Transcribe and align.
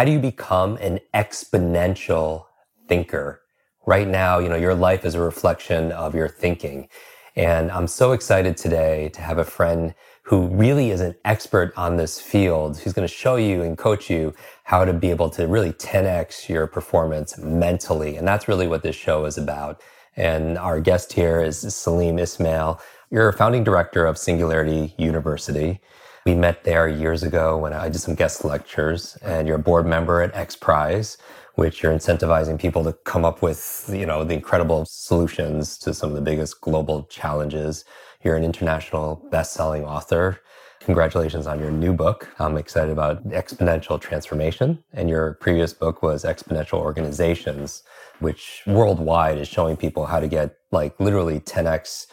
How 0.00 0.04
do 0.06 0.12
you 0.12 0.18
become 0.18 0.78
an 0.78 0.98
exponential 1.12 2.46
thinker? 2.88 3.42
Right 3.84 4.08
now, 4.08 4.38
you 4.38 4.48
know, 4.48 4.56
your 4.56 4.74
life 4.74 5.04
is 5.04 5.14
a 5.14 5.20
reflection 5.20 5.92
of 5.92 6.14
your 6.14 6.26
thinking. 6.26 6.88
And 7.36 7.70
I'm 7.70 7.86
so 7.86 8.12
excited 8.12 8.56
today 8.56 9.10
to 9.10 9.20
have 9.20 9.36
a 9.36 9.44
friend 9.44 9.94
who 10.22 10.46
really 10.46 10.90
is 10.90 11.02
an 11.02 11.16
expert 11.26 11.74
on 11.76 11.98
this 11.98 12.18
field, 12.18 12.78
who's 12.78 12.94
going 12.94 13.06
to 13.06 13.14
show 13.14 13.36
you 13.36 13.60
and 13.60 13.76
coach 13.76 14.08
you 14.08 14.32
how 14.64 14.86
to 14.86 14.94
be 14.94 15.10
able 15.10 15.28
to 15.28 15.46
really 15.46 15.74
10x 15.74 16.48
your 16.48 16.66
performance 16.66 17.36
mentally. 17.36 18.16
And 18.16 18.26
that's 18.26 18.48
really 18.48 18.68
what 18.68 18.82
this 18.82 18.96
show 18.96 19.26
is 19.26 19.36
about. 19.36 19.82
And 20.16 20.56
our 20.56 20.80
guest 20.80 21.12
here 21.12 21.42
is 21.42 21.58
Salim 21.74 22.18
Ismail. 22.18 22.80
You're 23.10 23.28
a 23.28 23.34
founding 23.34 23.64
director 23.64 24.06
of 24.06 24.16
Singularity 24.16 24.94
University. 24.96 25.82
We 26.26 26.34
met 26.34 26.64
there 26.64 26.86
years 26.86 27.22
ago 27.22 27.56
when 27.56 27.72
I 27.72 27.88
did 27.88 27.98
some 27.98 28.14
guest 28.14 28.44
lectures, 28.44 29.16
and 29.22 29.48
you're 29.48 29.56
a 29.56 29.62
board 29.62 29.86
member 29.86 30.20
at 30.20 30.34
X 30.34 30.54
Prize, 30.54 31.16
which 31.54 31.82
you're 31.82 31.94
incentivizing 31.94 32.60
people 32.60 32.84
to 32.84 32.92
come 33.04 33.24
up 33.24 33.40
with, 33.40 33.88
you 33.90 34.04
know, 34.04 34.22
the 34.22 34.34
incredible 34.34 34.84
solutions 34.84 35.78
to 35.78 35.94
some 35.94 36.10
of 36.10 36.16
the 36.16 36.20
biggest 36.20 36.60
global 36.60 37.04
challenges. 37.04 37.86
You're 38.22 38.36
an 38.36 38.44
international 38.44 39.26
best-selling 39.30 39.84
author. 39.84 40.42
Congratulations 40.80 41.46
on 41.46 41.58
your 41.58 41.70
new 41.70 41.94
book. 41.94 42.28
I'm 42.38 42.58
excited 42.58 42.90
about 42.90 43.26
exponential 43.28 43.98
transformation. 43.98 44.82
And 44.92 45.08
your 45.08 45.34
previous 45.34 45.72
book 45.72 46.02
was 46.02 46.24
Exponential 46.24 46.80
Organizations, 46.80 47.82
which 48.18 48.62
worldwide 48.66 49.38
is 49.38 49.48
showing 49.48 49.76
people 49.76 50.04
how 50.04 50.20
to 50.20 50.28
get 50.28 50.58
like 50.70 51.00
literally 51.00 51.40
10x 51.40 52.06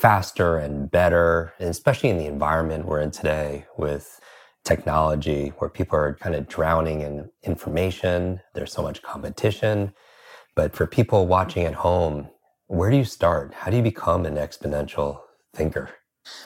faster 0.00 0.58
and 0.58 0.90
better, 0.90 1.54
and 1.60 1.70
especially 1.70 2.10
in 2.10 2.18
the 2.18 2.26
environment 2.26 2.86
we're 2.86 3.00
in 3.02 3.12
today 3.12 3.66
with 3.78 4.20
technology 4.64 5.50
where 5.58 5.70
people 5.70 5.98
are 5.98 6.16
kind 6.16 6.34
of 6.36 6.48
drowning 6.48 7.02
in 7.02 7.30
information. 7.44 8.40
There's 8.54 8.72
so 8.72 8.82
much 8.82 9.02
competition. 9.02 9.94
But 10.56 10.76
for 10.76 10.86
people 10.86 11.26
watching 11.26 11.64
at 11.64 11.74
home, 11.74 12.28
where 12.68 12.90
do 12.90 12.96
you 12.98 13.04
start? 13.04 13.54
How 13.54 13.70
do 13.70 13.78
you 13.78 13.84
become 13.84 14.26
an 14.26 14.36
exponential 14.36 15.20
thinker? 15.54 15.90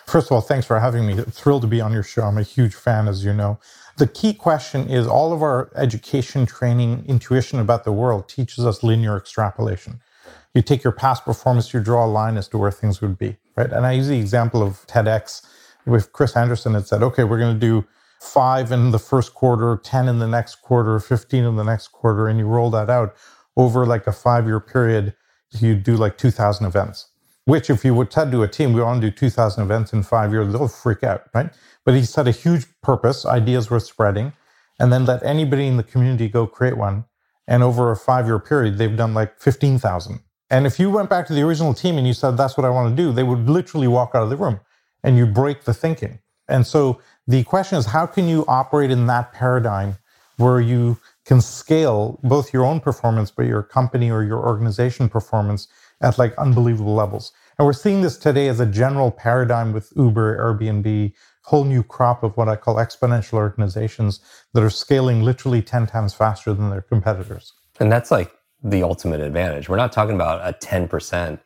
First 0.07 0.29
of 0.29 0.33
all, 0.33 0.41
thanks 0.43 0.67
for 0.67 0.81
having 0.81 1.07
me. 1.07 1.17
Thrilled 1.17 1.63
to 1.63 1.69
be 1.69 1.81
on 1.81 1.93
your 1.93 2.03
show. 2.05 2.23
I'm 2.23 2.39
a 2.39 2.43
huge 2.45 2.75
fan, 2.75 3.09
as 3.09 3.25
you 3.25 3.35
know. 3.35 3.59
The 3.99 4.07
key 4.09 4.35
question 4.35 4.89
is 4.91 5.07
all 5.07 5.33
of 5.33 5.43
our 5.43 5.71
education, 5.77 6.47
training, 6.47 7.05
intuition 7.09 7.61
about 7.61 7.85
the 7.85 7.93
world 7.93 8.29
teaches 8.29 8.67
us 8.67 8.83
linear 8.83 9.17
extrapolation. 9.17 10.01
You 10.55 10.63
take 10.63 10.85
your 10.85 10.93
past 10.93 11.25
performance, 11.25 11.75
you 11.75 11.81
draw 11.81 12.05
a 12.05 12.09
line 12.09 12.37
as 12.37 12.49
to 12.49 12.59
where 12.59 12.71
things 12.71 13.01
would 13.01 13.19
be 13.19 13.37
right? 13.57 13.73
And 13.73 13.87
I 13.87 13.93
use 13.93 14.09
the 14.09 14.19
example 14.19 14.63
of 14.63 14.87
TEDx 14.87 15.45
with 15.87 16.13
Chris 16.13 16.37
Anderson 16.37 16.75
had 16.75 16.87
said, 16.87 17.03
okay, 17.03 17.25
we're 17.25 17.39
going 17.39 17.55
to 17.55 17.61
do 17.61 17.85
five 18.21 18.73
in 18.73 18.91
the 18.91 18.99
first 18.99 19.35
quarter, 19.35 19.79
10 19.83 20.09
in 20.09 20.19
the 20.19 20.27
next 20.27 20.57
quarter, 20.57 20.99
15 20.99 21.45
in 21.45 21.57
the 21.57 21.65
next 21.65 21.89
quarter, 21.89 22.29
and 22.29 22.39
you 22.39 22.47
roll 22.47 22.71
that 22.71 22.89
out 22.89 23.15
over 23.57 23.85
like 23.87 24.07
a 24.07 24.13
five 24.13 24.47
year 24.47 24.61
period, 24.61 25.15
you 25.61 25.75
do 25.75 25.97
like 25.97 26.19
2,000 26.19 26.67
events. 26.67 27.11
Which, 27.47 27.69
if 27.69 27.85
you 27.85 27.95
would 27.95 28.11
said 28.11 28.31
to 28.33 28.43
a 28.43 28.49
team, 28.49 28.73
we 28.73 28.81
want 28.81 29.03
to 29.03 29.11
do 29.11 29.15
2,000 29.15 29.63
events 29.63 29.93
in 29.93 30.03
five 30.03 30.33
years, 30.33 30.51
they'll 30.53 30.67
freak 30.67 31.05
out, 31.05 31.25
right? 31.35 31.51
But 31.85 31.95
he 31.95 32.03
set 32.05 32.27
a 32.27 32.31
huge 32.31 32.65
purpose, 32.83 33.27
ideas 33.27 33.69
were 33.69 33.81
spreading, 33.81 34.33
and 34.81 34.91
then 34.91 35.05
let 35.05 35.23
anybody 35.23 35.67
in 35.67 35.77
the 35.77 35.83
community 35.83 36.29
go 36.29 36.47
create 36.47 36.79
one. 36.79 37.05
And 37.47 37.63
over 37.63 37.91
a 37.91 37.97
five 37.97 38.25
year 38.27 38.39
period, 38.39 38.79
they've 38.79 38.97
done 38.97 39.13
like 39.13 39.39
15,000. 39.39 40.21
And 40.55 40.69
if 40.69 40.79
you 40.79 40.89
went 40.89 41.11
back 41.11 41.27
to 41.27 41.33
the 41.35 41.43
original 41.43 41.75
team 41.75 41.99
and 41.99 42.07
you 42.07 42.15
said, 42.15 42.37
that's 42.37 42.57
what 42.57 42.65
I 42.65 42.71
want 42.71 42.97
to 42.97 43.03
do, 43.03 43.11
they 43.11 43.25
would 43.25 43.51
literally 43.51 43.89
walk 43.89 44.13
out 44.15 44.23
of 44.23 44.31
the 44.31 44.37
room 44.37 44.61
and 45.03 45.19
you 45.19 45.27
break 45.27 45.65
the 45.65 45.75
thinking. 45.75 46.21
And 46.47 46.65
so 46.65 47.01
the 47.27 47.43
question 47.43 47.77
is, 47.77 47.87
how 47.87 48.07
can 48.07 48.29
you 48.29 48.45
operate 48.47 48.93
in 48.93 49.09
that 49.09 49.33
paradigm 49.33 49.99
where 50.37 50.61
you 50.61 50.97
can 51.25 51.41
scale 51.41 52.21
both 52.23 52.53
your 52.53 52.65
own 52.65 52.79
performance, 52.79 53.33
but 53.33 53.47
your 53.47 53.65
company 53.65 54.13
or 54.13 54.23
your 54.23 54.47
organization 54.47 55.09
performance 55.09 55.67
at 56.01 56.19
like 56.21 56.39
unbelievable 56.39 56.95
levels? 56.95 57.33
And 57.59 57.67
we're 57.67 57.73
seeing 57.73 58.03
this 58.03 58.17
today 58.17 58.47
as 58.47 58.61
a 58.61 58.67
general 58.67 59.11
paradigm 59.11 59.73
with 59.73 59.93
Uber, 59.97 60.39
Airbnb, 60.39 61.15
whole 61.43 61.65
new 61.65 61.83
crop 61.83 62.23
of 62.23 62.37
what 62.37 62.49
I 62.49 62.55
call 62.55 62.77
exponential 62.77 63.35
organizations 63.35 64.21
that 64.53 64.63
are 64.63 64.71
scaling 64.71 65.25
literally 65.25 65.63
10 65.63 65.89
times 65.89 66.15
faster 66.15 66.55
than 66.55 66.71
their 66.71 66.83
competitors. 66.83 67.55
And 67.81 67.91
that's 67.91 68.13
like 68.13 68.31
the 68.65 68.83
ultimate 68.83 69.21
advantage. 69.21 69.69
We're 69.69 69.77
not 69.77 69.93
talking 69.93 70.15
about 70.15 70.41
a 70.41 70.57
10% 70.59 71.39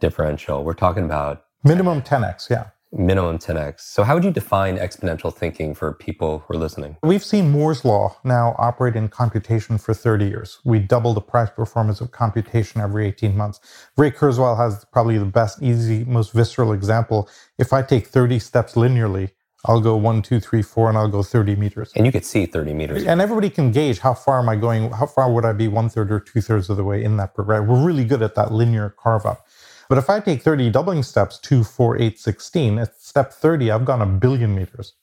differential. 0.00 0.64
We're 0.64 0.74
talking 0.74 1.04
about 1.04 1.44
minimum 1.64 2.02
10x, 2.02 2.50
yeah. 2.50 2.66
Minimum 2.92 3.38
10x. 3.38 3.80
So, 3.80 4.04
how 4.04 4.14
would 4.14 4.24
you 4.24 4.30
define 4.30 4.78
exponential 4.78 5.34
thinking 5.34 5.74
for 5.74 5.92
people 5.92 6.44
who 6.46 6.54
are 6.54 6.58
listening? 6.58 6.96
We've 7.02 7.24
seen 7.24 7.50
Moore's 7.50 7.84
Law 7.84 8.16
now 8.24 8.54
operate 8.58 8.96
in 8.96 9.08
computation 9.08 9.76
for 9.76 9.92
30 9.92 10.26
years. 10.26 10.60
We 10.64 10.78
double 10.78 11.12
the 11.12 11.20
price 11.20 11.50
performance 11.50 12.00
of 12.00 12.10
computation 12.12 12.80
every 12.80 13.06
18 13.06 13.36
months. 13.36 13.60
Ray 13.96 14.12
Kurzweil 14.12 14.56
has 14.56 14.84
probably 14.92 15.18
the 15.18 15.24
best, 15.24 15.62
easy, 15.62 16.04
most 16.04 16.32
visceral 16.32 16.72
example. 16.72 17.28
If 17.58 17.72
I 17.72 17.82
take 17.82 18.06
30 18.06 18.38
steps 18.38 18.74
linearly, 18.74 19.32
I'll 19.68 19.80
go 19.80 19.96
one, 19.96 20.22
two, 20.22 20.40
three, 20.40 20.62
four, 20.62 20.88
and 20.88 20.98
I'll 20.98 21.08
go 21.08 21.22
30 21.22 21.56
meters. 21.56 21.92
And 21.96 22.06
you 22.06 22.12
could 22.12 22.24
see 22.24 22.46
30 22.46 22.74
meters. 22.74 23.04
And 23.04 23.20
everybody 23.20 23.50
can 23.50 23.72
gauge 23.72 23.98
how 23.98 24.14
far 24.14 24.38
am 24.38 24.48
I 24.48 24.56
going, 24.56 24.90
how 24.92 25.06
far 25.06 25.32
would 25.32 25.44
I 25.44 25.52
be 25.52 25.68
one 25.68 25.88
third 25.88 26.12
or 26.12 26.20
two 26.20 26.40
thirds 26.40 26.70
of 26.70 26.76
the 26.76 26.84
way 26.84 27.02
in 27.02 27.16
that 27.18 27.34
progression. 27.34 27.66
We're 27.68 27.84
really 27.84 28.04
good 28.04 28.22
at 28.22 28.34
that 28.36 28.52
linear 28.52 28.90
carve 28.90 29.26
up. 29.26 29.46
But 29.88 29.98
if 29.98 30.10
I 30.10 30.20
take 30.20 30.42
30 30.42 30.70
doubling 30.70 31.02
steps, 31.02 31.38
two, 31.38 31.64
four, 31.64 31.96
eight, 32.00 32.18
16, 32.18 32.78
at 32.78 33.00
step 33.00 33.32
30, 33.32 33.70
I've 33.70 33.84
gone 33.84 34.02
a 34.02 34.06
billion 34.06 34.54
meters. 34.54 34.94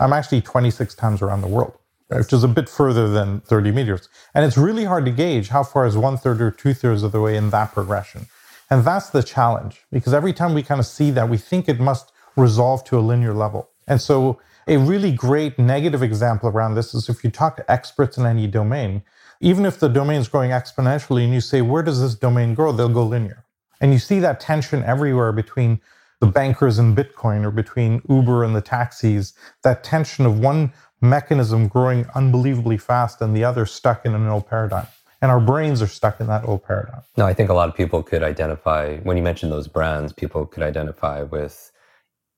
I'm 0.00 0.12
actually 0.12 0.42
26 0.42 0.94
times 0.94 1.22
around 1.22 1.42
the 1.42 1.48
world, 1.48 1.78
which 2.08 2.32
is 2.32 2.44
a 2.44 2.48
bit 2.48 2.68
further 2.68 3.08
than 3.08 3.40
30 3.40 3.72
meters. 3.72 4.08
And 4.34 4.44
it's 4.44 4.58
really 4.58 4.84
hard 4.84 5.04
to 5.06 5.10
gauge 5.10 5.48
how 5.48 5.62
far 5.62 5.86
is 5.86 5.96
one 5.96 6.16
third 6.16 6.40
or 6.40 6.50
two 6.50 6.74
thirds 6.74 7.02
of 7.02 7.12
the 7.12 7.20
way 7.20 7.36
in 7.36 7.50
that 7.50 7.72
progression. 7.72 8.26
And 8.70 8.84
that's 8.84 9.10
the 9.10 9.22
challenge 9.22 9.82
because 9.92 10.12
every 10.12 10.32
time 10.32 10.54
we 10.54 10.62
kind 10.62 10.80
of 10.80 10.86
see 10.86 11.10
that, 11.12 11.28
we 11.28 11.38
think 11.38 11.68
it 11.68 11.78
must 11.80 12.12
resolve 12.36 12.84
to 12.84 12.98
a 12.98 13.00
linear 13.00 13.32
level. 13.32 13.70
And 13.86 14.00
so, 14.00 14.40
a 14.68 14.78
really 14.78 15.12
great 15.12 15.58
negative 15.58 16.02
example 16.02 16.48
around 16.48 16.74
this 16.74 16.92
is 16.92 17.08
if 17.08 17.22
you 17.22 17.30
talk 17.30 17.56
to 17.56 17.70
experts 17.70 18.18
in 18.18 18.26
any 18.26 18.48
domain, 18.48 19.02
even 19.40 19.64
if 19.64 19.78
the 19.78 19.88
domain 19.88 20.20
is 20.20 20.28
growing 20.28 20.50
exponentially 20.50 21.22
and 21.24 21.32
you 21.32 21.40
say, 21.40 21.62
where 21.62 21.82
does 21.82 22.00
this 22.00 22.14
domain 22.14 22.54
grow? 22.54 22.72
They'll 22.72 22.88
go 22.88 23.04
linear. 23.04 23.44
And 23.80 23.92
you 23.92 23.98
see 23.98 24.18
that 24.20 24.40
tension 24.40 24.82
everywhere 24.82 25.32
between 25.32 25.80
the 26.20 26.26
bankers 26.26 26.78
and 26.78 26.96
Bitcoin 26.96 27.44
or 27.44 27.50
between 27.50 28.02
Uber 28.08 28.42
and 28.42 28.56
the 28.56 28.62
taxis, 28.62 29.34
that 29.62 29.84
tension 29.84 30.24
of 30.26 30.40
one 30.40 30.72
mechanism 31.00 31.68
growing 31.68 32.06
unbelievably 32.14 32.78
fast 32.78 33.20
and 33.20 33.36
the 33.36 33.44
other 33.44 33.66
stuck 33.66 34.04
in 34.06 34.14
an 34.14 34.26
old 34.26 34.48
paradigm. 34.48 34.86
And 35.22 35.30
our 35.30 35.40
brains 35.40 35.82
are 35.82 35.86
stuck 35.86 36.20
in 36.20 36.26
that 36.26 36.46
old 36.46 36.64
paradigm. 36.64 37.02
No, 37.16 37.26
I 37.26 37.34
think 37.34 37.50
a 37.50 37.54
lot 37.54 37.68
of 37.68 37.74
people 37.74 38.02
could 38.02 38.22
identify, 38.22 38.96
when 38.98 39.16
you 39.16 39.22
mentioned 39.22 39.52
those 39.52 39.68
brands, 39.68 40.12
people 40.12 40.46
could 40.46 40.62
identify 40.62 41.22
with 41.22 41.70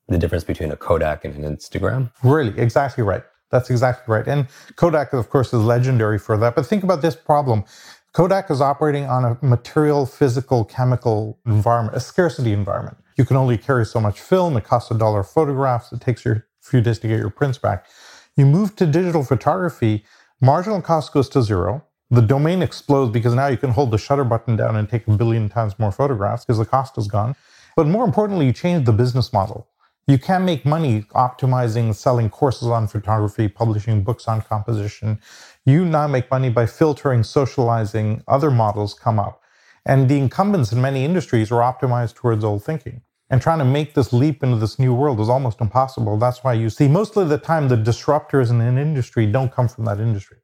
the 0.09 0.19
difference 0.19 0.45
between 0.45 0.71
a 0.71 0.77
Kodak 0.77 1.25
and 1.25 1.35
an 1.35 1.57
Instagram. 1.57 2.11
Really, 2.23 2.59
exactly 2.59 3.05
right. 3.05 3.23
That's 3.51 3.71
exactly 3.71 4.13
right. 4.13 4.27
And 4.27 4.47
Kodak, 4.77 5.13
of 5.13 5.31
course, 5.31 5.53
is 5.53 5.63
legendary 5.63 6.19
for 6.19 6.37
that. 6.39 6.55
But 6.55 6.67
think 6.67 6.83
about 6.83 7.03
this 7.03 7.17
problem. 7.17 7.65
Kodak 8.13 8.51
is 8.51 8.61
operating 8.61 9.05
on 9.05 9.25
a 9.25 9.39
material, 9.45 10.07
physical, 10.07 10.65
chemical 10.65 11.39
environment, 11.47 11.97
a 11.97 12.01
scarcity 12.01 12.53
environment. 12.53 12.97
You 13.17 13.25
can 13.25 13.37
only 13.37 13.59
carry 13.59 13.85
so 13.85 14.01
much 14.01 14.21
film. 14.21 14.57
It 14.57 14.65
costs 14.65 14.91
a 14.91 14.99
dollar 14.99 15.23
photographs. 15.23 15.93
It 15.93 16.01
takes 16.01 16.25
you 16.25 16.33
a 16.33 16.43
few 16.61 16.81
days 16.81 16.99
to 17.01 17.09
get 17.09 17.19
your 17.19 17.31
prints 17.31 17.59
back. 17.59 17.87
You 18.37 18.47
move 18.47 18.77
to 18.77 18.87
digital 18.87 19.25
photography, 19.25 20.05
marginal 20.41 20.81
cost 20.81 21.13
goes 21.13 21.29
to 21.31 21.43
zero. 21.43 21.85
The 22.11 22.23
domain 22.23 22.63
explodes 22.63 23.13
because 23.13 23.35
now 23.35 23.49
you 23.49 23.57
can 23.57 23.71
hold 23.71 23.91
the 23.91 23.99
shutter 23.99 24.25
button 24.25 24.57
down 24.57 24.77
and 24.77 24.89
take 24.89 25.07
a 25.07 25.11
billion 25.11 25.49
times 25.49 25.79
more 25.79 25.93
photographs 25.93 26.45
because 26.45 26.59
the 26.59 26.65
cost 26.65 26.97
is 26.97 27.09
gone. 27.09 27.35
But 27.77 27.87
more 27.87 28.05
importantly, 28.05 28.47
you 28.47 28.53
change 28.53 28.87
the 28.87 28.93
business 28.93 29.33
model. 29.33 29.69
You 30.09 30.19
can 30.19 30.47
make 30.47 30.65
money 30.67 31.03
optimizing, 31.15 31.95
selling 31.95 32.31
courses 32.31 32.69
on 32.69 32.89
photography, 32.89 33.49
publishing 33.49 34.03
books 34.03 34.29
on 34.29 34.41
composition. 34.41 35.21
You 35.67 35.85
now 35.85 36.09
make 36.09 36.31
money 36.31 36.51
by 36.51 36.67
filtering, 36.67 37.25
socializing, 37.25 38.25
other 38.29 38.51
models 38.51 38.95
come 38.95 39.21
up. 39.21 39.43
And 39.87 40.09
the 40.09 40.19
incumbents 40.19 40.73
in 40.73 40.81
many 40.81 41.05
industries 41.05 41.53
are 41.53 41.61
optimized 41.61 42.17
towards 42.17 42.45
old 42.45 42.65
thinking. 42.65 43.03
And 43.31 43.43
trying 43.43 43.59
to 43.61 43.67
make 43.67 43.95
this 43.95 44.13
leap 44.15 44.43
into 44.43 44.57
this 44.57 44.79
new 44.79 44.95
world 44.95 45.21
is 45.21 45.29
almost 45.29 45.61
impossible. 45.61 46.19
That's 46.19 46.43
why 46.43 46.55
you 46.55 46.71
see 46.71 46.89
most 46.89 47.17
of 47.19 47.29
the 47.29 47.39
time 47.39 47.69
the 47.69 47.77
disruptors 47.77 48.51
in 48.51 48.63
an 48.63 48.79
industry 48.79 49.27
don't 49.27 49.53
come 49.53 49.69
from 49.69 49.85
that 49.87 50.01
industry. 50.01 50.39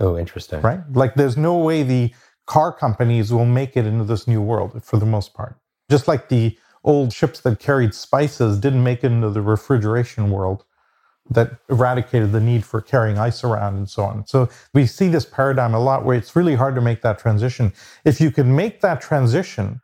Oh, 0.00 0.18
interesting. 0.18 0.62
right? 0.62 0.80
Like 0.92 1.14
there's 1.14 1.36
no 1.36 1.58
way 1.58 1.82
the 1.82 2.14
car 2.46 2.72
companies 2.72 3.32
will 3.32 3.46
make 3.46 3.76
it 3.76 3.86
into 3.86 4.04
this 4.04 4.26
new 4.26 4.42
world 4.42 4.82
for 4.84 4.98
the 4.98 5.06
most 5.06 5.34
part. 5.34 5.58
Just 5.90 6.08
like 6.08 6.30
the 6.30 6.58
old 6.84 7.12
ships 7.12 7.40
that 7.40 7.58
carried 7.58 7.94
spices 7.94 8.58
didn't 8.58 8.84
make 8.84 9.02
it 9.02 9.10
into 9.10 9.30
the 9.30 9.42
refrigeration 9.42 10.30
world 10.30 10.64
that 11.30 11.52
eradicated 11.70 12.32
the 12.32 12.40
need 12.40 12.64
for 12.64 12.80
carrying 12.82 13.18
ice 13.18 13.42
around 13.42 13.76
and 13.76 13.88
so 13.88 14.02
on. 14.02 14.26
So 14.26 14.48
we 14.74 14.86
see 14.86 15.08
this 15.08 15.24
paradigm 15.24 15.74
a 15.74 15.80
lot 15.80 16.04
where 16.04 16.16
it's 16.16 16.36
really 16.36 16.54
hard 16.54 16.74
to 16.74 16.82
make 16.82 17.00
that 17.00 17.18
transition. 17.18 17.72
If 18.04 18.20
you 18.20 18.30
can 18.30 18.54
make 18.54 18.82
that 18.82 19.00
transition, 19.00 19.80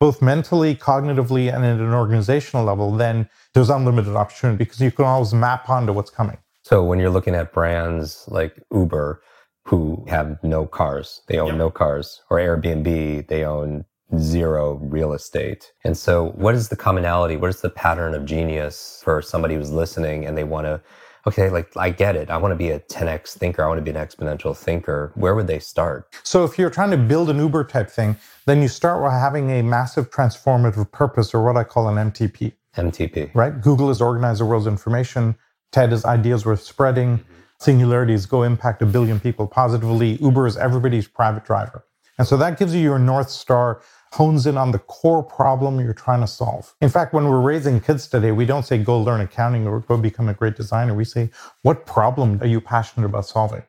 both 0.00 0.22
mentally, 0.22 0.74
cognitively, 0.74 1.52
and 1.52 1.64
at 1.64 1.78
an 1.78 1.92
organizational 1.92 2.64
level, 2.64 2.92
then 2.92 3.28
there's 3.52 3.68
unlimited 3.68 4.16
opportunity 4.16 4.56
because 4.56 4.80
you 4.80 4.90
can 4.90 5.04
always 5.04 5.34
map 5.34 5.68
onto 5.68 5.92
what's 5.92 6.10
coming. 6.10 6.38
So 6.62 6.84
when 6.84 6.98
you're 6.98 7.10
looking 7.10 7.34
at 7.34 7.52
brands 7.52 8.24
like 8.28 8.62
Uber, 8.72 9.20
who 9.64 10.06
have 10.08 10.42
no 10.42 10.64
cars, 10.66 11.20
they 11.28 11.38
own 11.38 11.58
no 11.58 11.70
cars, 11.70 12.22
or 12.30 12.38
Airbnb, 12.38 13.28
they 13.28 13.44
own 13.44 13.84
zero 14.16 14.74
real 14.76 15.12
estate. 15.12 15.72
And 15.84 15.96
so 15.96 16.30
what 16.30 16.54
is 16.54 16.68
the 16.68 16.76
commonality? 16.76 17.36
What 17.36 17.50
is 17.50 17.60
the 17.60 17.70
pattern 17.70 18.14
of 18.14 18.24
genius 18.24 19.00
for 19.04 19.20
somebody 19.20 19.54
who's 19.54 19.70
listening 19.70 20.24
and 20.24 20.36
they 20.36 20.44
want 20.44 20.66
to, 20.66 20.80
okay, 21.26 21.50
like 21.50 21.76
I 21.76 21.90
get 21.90 22.16
it. 22.16 22.30
I 22.30 22.38
want 22.38 22.52
to 22.52 22.56
be 22.56 22.70
a 22.70 22.80
10x 22.80 23.36
thinker. 23.36 23.62
I 23.62 23.68
want 23.68 23.78
to 23.78 23.82
be 23.82 23.96
an 23.96 24.06
exponential 24.06 24.56
thinker. 24.56 25.12
Where 25.14 25.34
would 25.34 25.46
they 25.46 25.58
start? 25.58 26.14
So 26.22 26.44
if 26.44 26.58
you're 26.58 26.70
trying 26.70 26.90
to 26.90 26.96
build 26.96 27.28
an 27.28 27.38
Uber 27.38 27.64
type 27.64 27.90
thing, 27.90 28.16
then 28.46 28.62
you 28.62 28.68
start 28.68 29.02
with 29.02 29.12
having 29.12 29.50
a 29.50 29.62
massive 29.62 30.10
transformative 30.10 30.90
purpose 30.90 31.34
or 31.34 31.44
what 31.44 31.56
I 31.56 31.64
call 31.64 31.88
an 31.88 32.10
MTP, 32.10 32.52
MTP. 32.76 33.30
right? 33.34 33.60
Google 33.60 33.90
is 33.90 34.00
organize 34.00 34.38
the 34.38 34.46
world's 34.46 34.66
information. 34.66 35.36
TED 35.72 35.92
is 35.92 36.06
ideas 36.06 36.46
worth 36.46 36.62
spreading. 36.62 37.18
Mm-hmm. 37.18 37.32
Singularities 37.60 38.24
go 38.24 38.44
impact 38.44 38.80
a 38.80 38.86
billion 38.86 39.20
people 39.20 39.46
positively. 39.46 40.12
Uber 40.22 40.46
is 40.46 40.56
everybody's 40.56 41.08
private 41.08 41.44
driver. 41.44 41.84
And 42.18 42.26
so 42.26 42.36
that 42.36 42.58
gives 42.58 42.74
you 42.74 42.80
your 42.80 42.98
North 42.98 43.30
Star, 43.30 43.80
hones 44.12 44.46
in 44.46 44.56
on 44.56 44.72
the 44.72 44.78
core 44.78 45.22
problem 45.22 45.80
you're 45.80 45.92
trying 45.92 46.20
to 46.20 46.26
solve. 46.26 46.74
In 46.80 46.88
fact, 46.88 47.12
when 47.12 47.28
we're 47.28 47.40
raising 47.40 47.80
kids 47.80 48.08
today, 48.08 48.32
we 48.32 48.46
don't 48.46 48.64
say 48.64 48.78
go 48.78 48.98
learn 48.98 49.20
accounting 49.20 49.66
or 49.66 49.80
go 49.80 49.96
become 49.96 50.28
a 50.28 50.34
great 50.34 50.56
designer. 50.56 50.94
We 50.94 51.04
say, 51.04 51.30
what 51.62 51.86
problem 51.86 52.40
are 52.40 52.46
you 52.46 52.60
passionate 52.60 53.06
about 53.06 53.26
solving? 53.26 53.62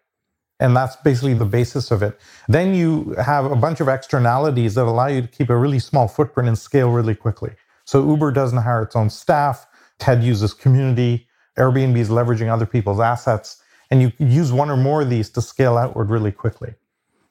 And 0.59 0.75
that's 0.75 0.95
basically 0.97 1.33
the 1.33 1.45
basis 1.45 1.91
of 1.91 2.03
it. 2.03 2.19
Then 2.47 2.75
you 2.75 3.15
have 3.23 3.45
a 3.45 3.55
bunch 3.55 3.79
of 3.79 3.87
externalities 3.87 4.75
that 4.75 4.83
allow 4.83 5.07
you 5.07 5.21
to 5.21 5.27
keep 5.27 5.49
a 5.49 5.57
really 5.57 5.79
small 5.79 6.07
footprint 6.07 6.49
and 6.49 6.57
scale 6.57 6.89
really 6.91 7.15
quickly. 7.15 7.51
So 7.85 8.05
Uber 8.05 8.31
doesn't 8.31 8.59
hire 8.59 8.83
its 8.83 8.95
own 8.95 9.09
staff. 9.09 9.65
TED 9.99 10.23
uses 10.23 10.53
community. 10.53 11.27
Airbnb 11.57 11.97
is 11.97 12.09
leveraging 12.09 12.51
other 12.51 12.65
people's 12.65 12.99
assets. 12.99 13.61
And 13.89 14.01
you 14.01 14.11
use 14.19 14.51
one 14.51 14.69
or 14.69 14.77
more 14.77 15.01
of 15.01 15.09
these 15.09 15.29
to 15.31 15.41
scale 15.41 15.77
outward 15.77 16.09
really 16.09 16.31
quickly. 16.31 16.75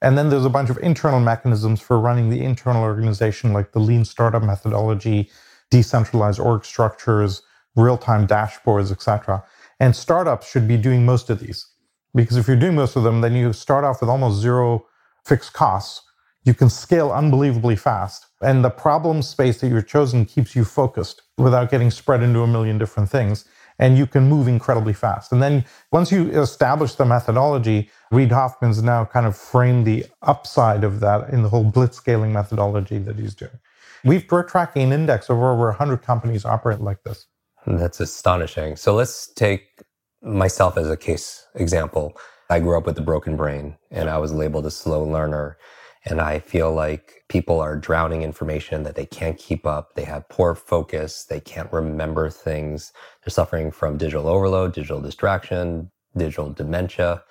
And 0.00 0.17
then 0.17 0.31
there's 0.31 0.45
a 0.45 0.50
bunch 0.50 0.71
of 0.71 0.79
internal 0.79 1.21
mechanisms 1.21 1.81
for 1.81 1.99
running 1.99 2.31
the 2.31 2.43
internal 2.43 2.83
organization, 2.83 3.53
like 3.53 3.73
the 3.73 3.81
lean 3.81 4.05
startup 4.05 4.43
methodology, 4.43 5.31
decentralized 5.71 6.39
org 6.39 6.65
structures, 6.65 7.43
real-time 7.75 8.27
dashboards, 8.27 8.93
etc. 8.93 9.45
And 9.81 9.95
startups 9.95 10.50
should 10.50 10.69
be 10.69 10.77
doing 10.77 11.05
most 11.05 11.31
of 11.31 11.41
these. 11.41 11.67
Because 12.15 12.37
if 12.37 12.47
you're 12.47 12.56
doing 12.56 12.75
most 12.75 12.97
of 12.97 13.03
them, 13.03 13.21
then 13.21 13.35
you 13.35 13.53
start 13.53 13.85
off 13.85 14.00
with 14.00 14.11
almost 14.11 14.41
zero 14.41 14.87
fixed 15.25 15.53
costs. 15.53 16.03
You 16.44 16.55
can 16.55 16.71
scale 16.71 17.11
unbelievably 17.11 17.77
fast. 17.77 18.27
And 18.41 18.65
the 18.65 18.71
problem 18.71 19.21
space 19.23 19.61
that 19.61 19.69
you're 19.69 19.83
chosen 19.83 20.25
keeps 20.25 20.56
you 20.56 20.65
focused 20.65 21.23
without 21.37 21.71
getting 21.71 21.91
spread 21.91 22.23
into 22.23 22.41
a 22.41 22.47
million 22.47 22.79
different 22.79 23.11
things. 23.11 23.44
And 23.79 23.99
you 23.99 24.07
can 24.07 24.29
move 24.29 24.49
incredibly 24.49 24.93
fast. 24.93 25.33
And 25.33 25.43
then 25.43 25.65
once 25.93 26.13
you 26.13 26.31
establish 26.31 26.95
the 26.95 27.05
methodology, 27.07 27.91
Reid 28.11 28.33
Hoffman's 28.33 28.83
now 28.83 29.05
kind 29.05 29.27
of 29.27 29.37
framed 29.37 29.87
the 29.87 30.07
upside 30.23 30.85
of 30.85 31.01
that 31.01 31.31
in 31.31 31.43
the 31.43 31.49
whole 31.49 31.65
blitz 31.65 31.97
scaling 31.97 32.33
methodology 32.33 32.99
that 32.99 33.19
he's 33.19 33.35
doing. 33.35 33.59
We've, 34.05 34.25
we're 34.31 34.45
tracking 34.45 34.83
an 34.83 34.93
index 34.93 35.31
of 35.31 35.39
over 35.39 35.67
100 35.67 35.99
companies 36.03 36.45
operate 36.45 36.81
like 36.81 37.03
this. 37.05 37.27
That's 37.67 38.01
astonishing. 38.01 38.77
So 38.77 38.95
let's 38.95 39.33
take 39.33 39.83
myself 40.23 40.77
as 40.79 40.91
a 40.91 40.97
case 40.97 41.47
example. 41.55 42.17
I 42.51 42.61
grew 42.61 42.79
up 42.79 42.87
with 42.87 42.99
a 42.99 43.03
broken 43.03 43.37
brain 43.37 43.77
and 43.91 44.11
I 44.11 44.19
was 44.19 44.33
labeled 44.33 44.67
a 44.67 44.71
slow 44.71 45.05
learner. 45.05 45.59
And 46.05 46.21
I 46.21 46.39
feel 46.39 46.73
like 46.73 47.25
people 47.29 47.61
are 47.61 47.77
drowning 47.77 48.23
information 48.23 48.83
that 48.85 48.95
they 48.95 49.06
can't 49.06 49.39
keep 49.39 49.67
up. 49.67 49.95
They 49.95 50.05
have 50.05 50.29
poor 50.29 50.55
focus. 50.55 51.25
They 51.25 51.41
can't 51.41 51.73
remember 51.73 52.31
things. 52.31 52.93
They're 53.25 53.31
suffering 53.31 53.71
from 53.71 53.99
digital 53.99 54.29
overload, 54.29 54.75
digital 54.75 55.00
distraction, 55.00 55.91
digital 56.17 56.50
dementia. 56.50 57.23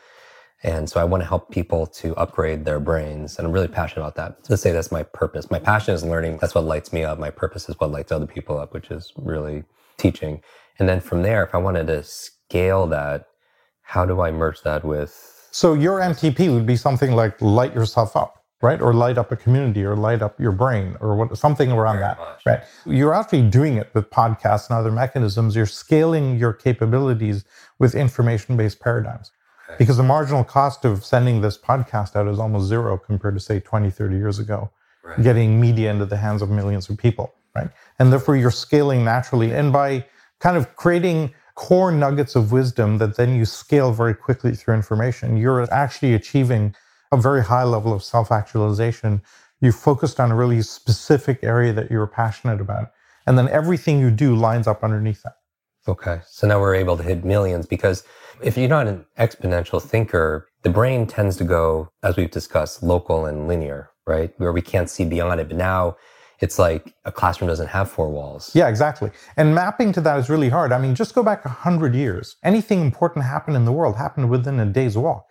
And 0.64 0.90
so 0.90 1.00
I 1.00 1.04
want 1.04 1.22
to 1.22 1.28
help 1.28 1.52
people 1.52 1.86
to 1.88 2.16
upgrade 2.16 2.66
their 2.66 2.80
brains. 2.80 3.38
And 3.38 3.48
I'm 3.48 3.54
really 3.54 3.68
passionate 3.68 4.02
about 4.02 4.16
that. 4.16 4.50
Let's 4.50 4.62
say 4.62 4.72
that's 4.72 4.92
my 4.92 5.04
purpose. 5.04 5.52
My 5.52 5.60
passion 5.60 5.94
is 5.94 6.04
learning. 6.04 6.40
That's 6.42 6.56
what 6.56 6.64
lights 6.64 6.92
me 6.92 7.04
up. 7.04 7.20
My 7.20 7.30
purpose 7.30 7.70
is 7.70 7.80
what 7.80 7.92
lights 7.92 8.12
other 8.12 8.28
people 8.28 8.58
up, 8.58 8.74
which 8.74 8.90
is 8.90 9.14
really 9.18 9.64
teaching. 9.98 10.42
And 10.80 10.90
then 10.90 11.00
from 11.00 11.22
there, 11.22 11.44
if 11.44 11.54
I 11.54 11.60
wanted 11.60 11.88
to 11.88 12.04
scale 12.04 12.88
that, 12.88 13.28
how 13.82 14.06
do 14.06 14.22
I 14.22 14.32
merge 14.32 14.62
that 14.64 14.84
with? 14.84 15.48
So 15.52 15.74
your 15.74 16.00
MTP 16.00 16.54
would 16.54 16.66
be 16.66 16.76
something 16.76 17.14
like 17.14 17.42
light 17.42 17.74
yourself 17.74 18.16
up 18.16 18.44
right? 18.62 18.82
Or 18.82 18.94
light 18.94 19.18
up 19.18 19.32
a 19.32 19.36
community 19.36 19.84
or 19.86 19.96
light 19.96 20.22
up 20.22 20.40
your 20.40 20.52
brain 20.52 20.98
or 21.00 21.16
what, 21.16 21.38
something 21.38 21.72
around 21.72 21.98
Very 21.98 22.08
that, 22.08 22.18
much. 22.20 22.46
right? 22.46 22.64
You're 22.86 23.14
actually 23.14 23.44
doing 23.50 23.78
it 23.78 23.90
with 23.94 24.10
podcasts 24.10 24.70
and 24.70 24.78
other 24.78 24.92
mechanisms. 24.92 25.56
You're 25.56 25.66
scaling 25.68 26.38
your 26.38 26.54
capabilities 26.54 27.46
with 27.80 27.94
information 27.96 28.58
based 28.58 28.80
paradigms. 28.80 29.32
Because 29.78 29.98
the 29.98 30.04
marginal 30.04 30.46
cost 30.46 30.86
of 30.86 31.06
sending 31.06 31.42
this 31.42 31.58
podcast 31.58 32.16
out 32.16 32.28
is 32.30 32.40
almost 32.40 32.68
zero 32.68 32.98
compared 32.98 33.34
to, 33.36 33.40
say, 33.42 33.60
20, 33.60 33.92
30 33.92 34.16
years 34.16 34.40
ago, 34.40 34.72
Right. 35.04 35.22
getting 35.22 35.60
media 35.62 35.92
into 35.92 36.06
the 36.06 36.18
hands 36.18 36.42
of 36.42 36.50
millions 36.50 36.90
of 36.90 36.98
people, 36.98 37.34
right? 37.56 37.70
And 38.00 38.12
therefore, 38.12 38.36
you're 38.38 38.50
scaling 38.52 39.04
naturally. 39.06 39.54
And 39.54 39.72
by 39.74 40.06
kind 40.40 40.58
of 40.58 40.76
creating 40.78 41.34
core 41.56 41.92
nuggets 41.92 42.36
of 42.36 42.52
wisdom 42.52 42.98
that 43.00 43.16
then 43.18 43.36
you 43.36 43.44
scale 43.46 43.92
very 43.92 44.14
quickly 44.14 44.54
through 44.56 44.74
information, 44.76 45.36
you're 45.38 45.62
actually 45.74 46.14
achieving 46.14 46.74
a 47.12 47.18
very 47.18 47.44
high 47.44 47.64
level 47.64 47.94
of 47.94 48.04
self 48.04 48.32
actualization. 48.32 49.22
You 49.62 49.72
focused 49.72 50.20
on 50.20 50.32
a 50.32 50.36
really 50.36 50.62
specific 50.62 51.40
area 51.44 51.74
that 51.74 51.90
you 51.90 51.98
were 51.98 52.08
passionate 52.08 52.62
about. 52.62 52.92
And 53.26 53.38
then 53.38 53.50
everything 53.50 54.00
you 54.00 54.12
do 54.12 54.36
lines 54.36 54.68
up 54.68 54.84
underneath 54.84 55.24
that. 55.24 55.36
Okay. 55.88 56.22
So 56.28 56.48
now 56.48 56.60
we're 56.60 56.76
able 56.76 56.98
to 56.98 57.04
hit 57.04 57.24
millions 57.24 57.66
because 57.66 58.04
if 58.42 58.58
you're 58.58 58.70
not 58.70 58.88
an 58.88 59.06
exponential 59.18 59.82
thinker, 59.82 60.48
the 60.64 60.70
brain 60.70 61.08
tends 61.08 61.38
to 61.38 61.44
go, 61.44 61.90
as 62.04 62.18
we've 62.18 62.32
discussed, 62.32 62.84
local 62.84 63.26
and 63.26 63.48
linear, 63.48 63.90
right? 64.06 64.34
Where 64.38 64.52
we 64.52 64.62
can't 64.62 64.90
see 64.90 65.06
beyond 65.06 65.40
it. 65.40 65.48
But 65.48 65.58
now 65.58 65.96
it's 66.40 66.60
like 66.60 66.94
a 67.06 67.12
classroom 67.12 67.48
doesn't 67.48 67.68
have 67.68 67.90
four 67.90 68.10
walls. 68.10 68.52
Yeah, 68.54 68.68
exactly. 68.68 69.12
And 69.38 69.56
mapping 69.56 69.92
to 69.94 70.02
that 70.02 70.20
is 70.20 70.30
really 70.30 70.50
hard. 70.50 70.72
I 70.72 70.78
mean, 70.78 70.94
just 70.94 71.16
go 71.16 71.24
back 71.24 71.46
100 71.46 71.96
years. 71.96 72.36
Anything 72.44 72.82
important 72.82 73.26
happened 73.26 73.56
in 73.56 73.66
the 73.66 73.72
world 73.72 73.96
happened 73.96 74.30
within 74.30 74.60
a 74.60 74.66
day's 74.66 74.98
walk. 74.98 75.26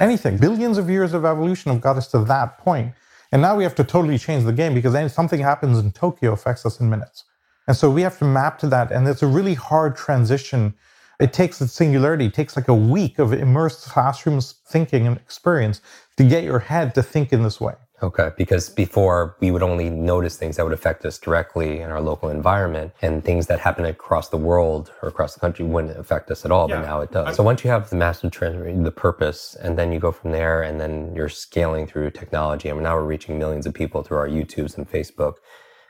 Anything. 0.00 0.36
Billions 0.38 0.78
of 0.78 0.88
years 0.88 1.12
of 1.12 1.24
evolution 1.24 1.72
have 1.72 1.80
got 1.80 1.96
us 1.96 2.08
to 2.08 2.20
that 2.24 2.58
point. 2.58 2.94
And 3.32 3.42
now 3.42 3.56
we 3.56 3.64
have 3.64 3.74
to 3.76 3.84
totally 3.84 4.18
change 4.18 4.44
the 4.44 4.52
game 4.52 4.74
because 4.74 4.92
then 4.92 5.08
something 5.08 5.40
happens 5.40 5.78
in 5.78 5.92
Tokyo 5.92 6.32
affects 6.32 6.64
us 6.64 6.80
in 6.80 6.88
minutes. 6.88 7.24
And 7.66 7.76
so 7.76 7.90
we 7.90 8.02
have 8.02 8.18
to 8.18 8.24
map 8.24 8.58
to 8.60 8.68
that. 8.68 8.92
And 8.92 9.06
it's 9.08 9.22
a 9.22 9.26
really 9.26 9.54
hard 9.54 9.96
transition. 9.96 10.74
It 11.20 11.32
takes 11.32 11.60
a 11.60 11.68
singularity, 11.68 12.26
it 12.26 12.34
takes 12.34 12.56
like 12.56 12.68
a 12.68 12.74
week 12.74 13.18
of 13.18 13.32
immersed 13.32 13.86
classrooms 13.86 14.54
thinking 14.68 15.06
and 15.06 15.16
experience 15.16 15.80
to 16.16 16.24
get 16.24 16.44
your 16.44 16.60
head 16.60 16.94
to 16.94 17.02
think 17.02 17.32
in 17.32 17.42
this 17.42 17.60
way. 17.60 17.74
Okay. 18.02 18.30
Because 18.36 18.68
before 18.68 19.36
we 19.40 19.50
would 19.50 19.62
only 19.62 19.90
notice 19.90 20.36
things 20.36 20.56
that 20.56 20.64
would 20.64 20.72
affect 20.72 21.04
us 21.04 21.18
directly 21.18 21.80
in 21.80 21.90
our 21.90 22.00
local 22.00 22.28
environment 22.28 22.92
and 23.02 23.24
things 23.24 23.46
that 23.48 23.58
happen 23.58 23.84
across 23.84 24.28
the 24.28 24.36
world 24.36 24.92
or 25.02 25.08
across 25.08 25.34
the 25.34 25.40
country 25.40 25.64
wouldn't 25.64 25.98
affect 25.98 26.30
us 26.30 26.44
at 26.44 26.52
all. 26.52 26.68
But 26.68 26.82
now 26.82 27.00
it 27.00 27.10
does. 27.10 27.36
So 27.36 27.42
once 27.42 27.64
you 27.64 27.70
have 27.70 27.90
the 27.90 27.96
master 27.96 28.30
transfer, 28.30 28.72
the 28.72 28.92
purpose, 28.92 29.56
and 29.60 29.78
then 29.78 29.92
you 29.92 29.98
go 29.98 30.12
from 30.12 30.30
there 30.30 30.62
and 30.62 30.80
then 30.80 31.12
you're 31.14 31.28
scaling 31.28 31.86
through 31.86 32.10
technology. 32.12 32.68
And 32.68 32.80
now 32.82 32.94
we're 32.96 33.04
reaching 33.04 33.38
millions 33.38 33.66
of 33.66 33.74
people 33.74 34.02
through 34.02 34.18
our 34.18 34.28
YouTubes 34.28 34.76
and 34.76 34.88
Facebook. 34.88 35.34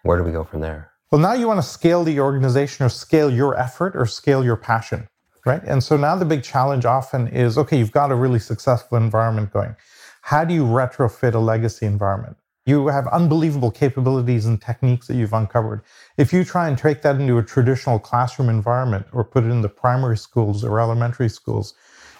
Where 0.02 0.16
do 0.16 0.24
we 0.24 0.32
go 0.32 0.44
from 0.44 0.60
there? 0.60 0.92
Well, 1.10 1.20
now 1.20 1.32
you 1.32 1.46
want 1.46 1.58
to 1.58 1.66
scale 1.66 2.04
the 2.04 2.20
organization 2.20 2.84
or 2.84 2.90
scale 2.90 3.30
your 3.30 3.58
effort 3.58 3.96
or 3.96 4.06
scale 4.06 4.44
your 4.44 4.56
passion, 4.56 5.08
right? 5.46 5.62
And 5.64 5.82
so 5.82 5.96
now 5.96 6.16
the 6.16 6.26
big 6.26 6.42
challenge 6.42 6.84
often 6.84 7.28
is 7.28 7.56
okay, 7.56 7.78
you've 7.78 7.92
got 7.92 8.10
a 8.10 8.14
really 8.14 8.38
successful 8.38 8.98
environment 8.98 9.52
going. 9.52 9.74
How 10.28 10.44
do 10.44 10.52
you 10.52 10.64
retrofit 10.64 11.32
a 11.32 11.38
legacy 11.38 11.86
environment? 11.86 12.36
You 12.66 12.88
have 12.88 13.06
unbelievable 13.06 13.70
capabilities 13.70 14.44
and 14.44 14.60
techniques 14.60 15.06
that 15.06 15.14
you've 15.14 15.32
uncovered. 15.32 15.80
If 16.18 16.34
you 16.34 16.44
try 16.44 16.68
and 16.68 16.76
take 16.76 17.00
that 17.00 17.16
into 17.16 17.38
a 17.38 17.42
traditional 17.42 17.98
classroom 17.98 18.50
environment 18.50 19.06
or 19.14 19.24
put 19.24 19.44
it 19.44 19.46
in 19.46 19.62
the 19.62 19.70
primary 19.70 20.18
schools 20.18 20.64
or 20.64 20.80
elementary 20.80 21.30
schools, 21.30 21.72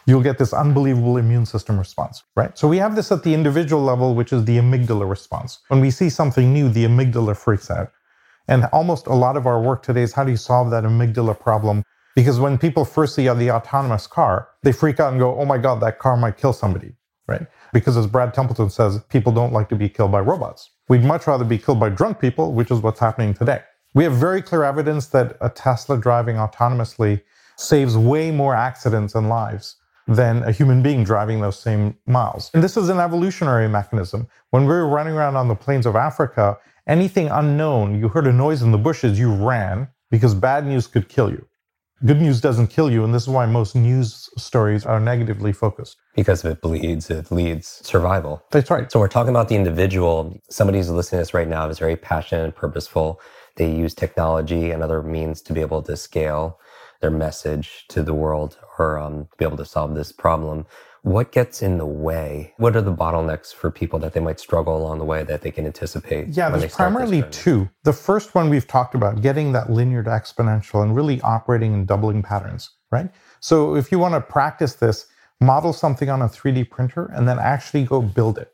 you'll 0.07 0.23
get 0.23 0.39
this 0.39 0.55
unbelievable 0.55 1.19
immune 1.19 1.45
system 1.45 1.79
response, 1.79 2.23
right? 2.35 2.57
So 2.57 2.67
we 2.67 2.79
have 2.79 2.97
this 2.97 3.13
at 3.13 3.25
the 3.25 3.35
individual 3.35 3.83
level, 3.83 4.15
which 4.15 4.33
is 4.33 4.47
the 4.47 4.57
amygdala 4.57 5.07
response. 5.07 5.59
When 5.69 5.83
we 5.83 5.91
see 5.91 6.09
something 6.09 6.51
new, 6.51 6.71
the 6.71 6.87
amygdala 6.87 7.37
freaks 7.37 7.71
out. 7.71 7.93
And 8.49 8.65
almost 8.73 9.07
a 9.07 9.13
lot 9.13 9.37
of 9.37 9.47
our 9.47 9.61
work 9.61 9.83
today 9.83 10.01
is 10.01 10.15
how 10.15 10.25
do 10.25 10.31
you 10.31 10.39
solve 10.39 10.71
that 10.71 10.85
amygdala 10.85 11.39
problem? 11.39 11.83
Because 12.17 12.41
when 12.41 12.57
people 12.57 12.87
first 12.87 13.15
see 13.15 13.29
the 13.29 13.51
autonomous 13.51 14.07
car, 14.07 14.49
they 14.63 14.73
freak 14.73 14.99
out 14.99 15.13
and 15.13 15.21
go, 15.21 15.39
oh 15.39 15.45
my 15.45 15.59
God, 15.59 15.83
that 15.83 15.99
car 15.99 16.17
might 16.17 16.39
kill 16.39 16.55
somebody. 16.55 16.95
Right? 17.29 17.47
Because 17.73 17.97
as 17.97 18.07
Brad 18.07 18.35
Templeton 18.35 18.71
says, 18.71 19.01
people 19.11 19.31
don't 19.31 19.53
like 19.53 19.69
to 19.69 19.77
be 19.77 19.89
killed 19.89 20.11
by 20.11 20.21
robots. 20.21 20.71
We'd 20.89 21.05
much 21.05 21.27
rather 21.27 21.45
be 21.45 21.59
killed 21.59 21.79
by 21.79 21.91
drunk 21.91 22.19
people, 22.19 22.53
which 22.53 22.71
is 22.71 22.81
what's 22.81 22.99
happening 22.99 23.35
today. 23.35 23.61
We 23.95 24.05
have 24.05 24.15
very 24.15 24.43
clear 24.43 24.65
evidence 24.65 25.07
that 25.09 25.37
a 25.41 25.51
Tesla 25.51 25.99
driving 25.99 26.37
autonomously 26.37 27.23
saves 27.57 27.97
way 27.97 28.31
more 28.31 28.55
accidents 28.55 29.15
and 29.15 29.29
lives 29.29 29.77
than 30.07 30.43
a 30.45 30.53
human 30.53 30.83
being 30.83 31.05
driving 31.05 31.41
those 31.41 31.59
same 31.59 31.97
miles. 32.07 32.51
And 32.55 32.65
this 32.65 32.77
is 32.77 32.89
an 32.89 32.99
evolutionary 32.99 33.69
mechanism. 33.69 34.27
When 34.51 34.63
we 34.63 34.69
were 34.69 34.89
running 34.89 35.15
around 35.15 35.37
on 35.37 35.49
the 35.49 35.55
plains 35.55 35.85
of 35.85 35.97
Africa, 35.97 36.57
anything 36.87 37.29
unknown, 37.29 37.99
you 37.99 38.09
heard 38.09 38.27
a 38.27 38.33
noise 38.33 38.63
in 38.63 38.73
the 38.73 38.79
bushes, 38.79 39.19
you 39.19 39.35
ran 39.35 39.89
because 40.11 40.35
bad 40.35 40.67
news 40.67 40.87
could 40.87 41.09
kill 41.09 41.31
you. 41.31 41.47
Good 42.07 42.21
news 42.21 42.41
doesn't 42.41 42.69
kill 42.69 42.93
you, 42.93 43.03
and 43.03 43.13
this 43.13 43.25
is 43.25 43.29
why 43.29 43.45
most 43.47 43.75
news 43.75 44.31
stories 44.39 44.87
are 44.87 45.01
negatively 45.01 45.53
focused. 45.53 45.97
Because 46.15 46.45
if 46.45 46.53
it 46.53 46.61
bleeds, 46.61 47.11
it 47.11 47.33
leads 47.33 47.67
survival. 47.85 48.41
That's 48.53 48.71
right. 48.71 48.91
So 48.93 49.01
we're 49.01 49.09
talking 49.09 49.31
about 49.31 49.49
the 49.49 49.57
individual. 49.57 50.41
Somebody 50.49 50.79
who's 50.79 50.91
listening 50.91 51.19
to 51.19 51.23
this 51.23 51.35
right 51.35 51.49
now 51.49 51.69
is 51.69 51.81
very 51.81 51.97
passionate 51.97 52.45
and 52.45 52.55
purposeful. 52.55 53.21
They 53.57 53.69
use 53.69 53.95
technology 53.95 54.71
and 54.71 54.81
other 54.81 55.03
means 55.03 55.43
to 55.43 55.53
be 55.53 55.61
able 55.61 55.83
to 55.83 55.97
scale 55.97 56.61
their 57.01 57.11
message 57.11 57.87
to 57.89 58.05
the 58.05 58.15
world 58.15 58.59
or 58.79 59.01
um, 59.01 59.27
be 59.37 59.45
able 59.45 59.57
to 59.57 59.65
solve 59.65 59.97
this 59.97 60.13
problem. 60.13 60.67
What 61.09 61.33
gets 61.33 61.63
in 61.63 61.79
the 61.79 61.87
way? 61.87 62.53
What 62.59 62.77
are 62.77 62.83
the 62.83 62.93
bottlenecks 62.93 63.55
for 63.55 63.71
people 63.71 63.99
that 64.01 64.13
they 64.13 64.21
might 64.21 64.39
struggle 64.39 64.77
along 64.77 64.99
the 64.99 65.07
way 65.07 65.23
that 65.23 65.41
they 65.41 65.51
can 65.51 65.65
anticipate? 65.65 66.29
Yeah, 66.29 66.51
there's 66.51 66.75
primarily 66.75 67.23
two. 67.31 67.71
The 67.85 67.95
first 67.95 68.35
one 68.35 68.51
we've 68.51 68.67
talked 68.67 68.95
about, 68.95 69.23
getting 69.23 69.53
that 69.53 69.71
linear 69.71 70.03
to 70.03 70.11
exponential 70.11 70.83
and 70.83 70.95
really 70.95 71.19
operating 71.23 71.73
in 71.73 71.87
doubling 71.87 72.23
patterns, 72.23 72.73
right? 72.91 73.09
So 73.41 73.75
if 73.75 73.91
you 73.91 73.99
want 73.99 74.17
to 74.17 74.21
practice 74.21 74.75
this, 74.75 75.07
model 75.41 75.73
something 75.73 76.11
on 76.11 76.21
a 76.21 76.29
3D 76.29 76.69
printer 76.69 77.11
and 77.15 77.27
then 77.27 77.39
actually 77.39 77.85
go 77.85 78.03
build 78.03 78.37
it. 78.37 78.53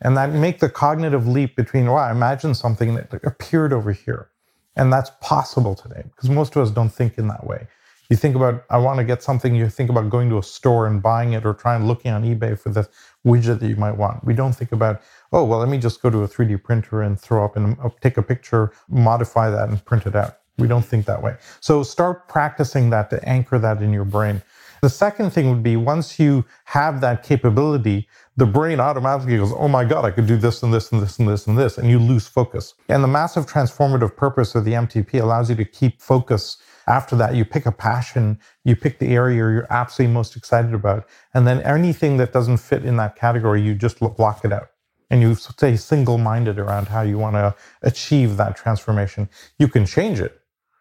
And 0.00 0.16
that 0.16 0.30
make 0.30 0.60
the 0.60 0.68
cognitive 0.68 1.26
leap 1.26 1.56
between, 1.56 1.86
wow, 1.86 2.08
imagine 2.08 2.54
something 2.54 2.94
that 2.94 3.12
appeared 3.24 3.72
over 3.72 3.90
here. 3.90 4.30
And 4.76 4.92
that's 4.92 5.10
possible 5.20 5.74
today 5.74 6.04
because 6.04 6.30
most 6.30 6.54
of 6.54 6.62
us 6.62 6.70
don't 6.70 6.90
think 6.90 7.18
in 7.18 7.26
that 7.26 7.44
way. 7.44 7.66
You 8.08 8.16
think 8.16 8.36
about, 8.36 8.64
I 8.70 8.78
want 8.78 8.98
to 8.98 9.04
get 9.04 9.22
something, 9.22 9.54
you 9.54 9.68
think 9.68 9.90
about 9.90 10.10
going 10.10 10.28
to 10.30 10.38
a 10.38 10.42
store 10.42 10.86
and 10.86 11.02
buying 11.02 11.32
it 11.32 11.44
or 11.44 11.54
trying 11.54 11.86
looking 11.86 12.12
on 12.12 12.22
eBay 12.22 12.58
for 12.58 12.70
the 12.70 12.88
widget 13.26 13.60
that 13.60 13.68
you 13.68 13.76
might 13.76 13.96
want. 13.96 14.24
We 14.24 14.34
don't 14.34 14.52
think 14.52 14.72
about, 14.72 15.02
oh, 15.32 15.44
well, 15.44 15.58
let 15.58 15.68
me 15.68 15.78
just 15.78 16.00
go 16.00 16.10
to 16.10 16.22
a 16.22 16.28
3D 16.28 16.62
printer 16.62 17.02
and 17.02 17.18
throw 17.20 17.44
up 17.44 17.56
and 17.56 17.76
uh, 17.82 17.90
take 18.00 18.16
a 18.16 18.22
picture, 18.22 18.72
modify 18.88 19.50
that, 19.50 19.68
and 19.68 19.84
print 19.84 20.06
it 20.06 20.14
out. 20.14 20.38
We 20.58 20.68
don't 20.68 20.84
think 20.84 21.04
that 21.06 21.22
way. 21.22 21.36
So 21.60 21.82
start 21.82 22.28
practicing 22.28 22.90
that 22.90 23.10
to 23.10 23.28
anchor 23.28 23.58
that 23.58 23.82
in 23.82 23.92
your 23.92 24.04
brain. 24.04 24.42
The 24.82 24.90
second 24.90 25.30
thing 25.30 25.50
would 25.50 25.62
be 25.62 25.76
once 25.76 26.18
you 26.18 26.44
have 26.64 27.00
that 27.00 27.22
capability, 27.22 28.08
the 28.36 28.46
brain 28.46 28.78
automatically 28.78 29.36
goes, 29.36 29.52
oh 29.52 29.68
my 29.68 29.84
God, 29.84 30.04
I 30.04 30.10
could 30.10 30.26
do 30.26 30.36
this 30.36 30.62
and 30.62 30.72
this 30.72 30.92
and 30.92 31.02
this 31.02 31.18
and 31.18 31.28
this 31.28 31.46
and 31.46 31.58
this, 31.58 31.78
and 31.78 31.88
you 31.88 31.98
lose 31.98 32.28
focus. 32.28 32.74
And 32.88 33.02
the 33.02 33.08
massive 33.08 33.46
transformative 33.46 34.14
purpose 34.16 34.54
of 34.54 34.64
the 34.64 34.72
MTP 34.72 35.20
allows 35.20 35.50
you 35.50 35.56
to 35.56 35.64
keep 35.64 36.00
focus 36.00 36.58
after 36.86 37.16
that, 37.16 37.34
you 37.34 37.44
pick 37.44 37.66
a 37.66 37.72
passion, 37.72 38.38
you 38.64 38.76
pick 38.76 38.98
the 38.98 39.08
area 39.08 39.36
you're 39.36 39.66
absolutely 39.70 40.14
most 40.14 40.36
excited 40.36 40.72
about. 40.72 41.06
And 41.34 41.46
then 41.46 41.60
anything 41.62 42.16
that 42.18 42.32
doesn't 42.32 42.58
fit 42.58 42.84
in 42.84 42.96
that 42.96 43.16
category, 43.16 43.60
you 43.60 43.74
just 43.74 43.98
block 43.98 44.44
it 44.44 44.52
out. 44.52 44.68
And 45.10 45.20
you 45.20 45.34
stay 45.34 45.76
single 45.76 46.18
minded 46.18 46.58
around 46.58 46.88
how 46.88 47.02
you 47.02 47.18
want 47.18 47.34
to 47.34 47.54
achieve 47.82 48.36
that 48.36 48.56
transformation. 48.56 49.28
You 49.58 49.68
can 49.68 49.86
change 49.86 50.20
it, 50.20 50.40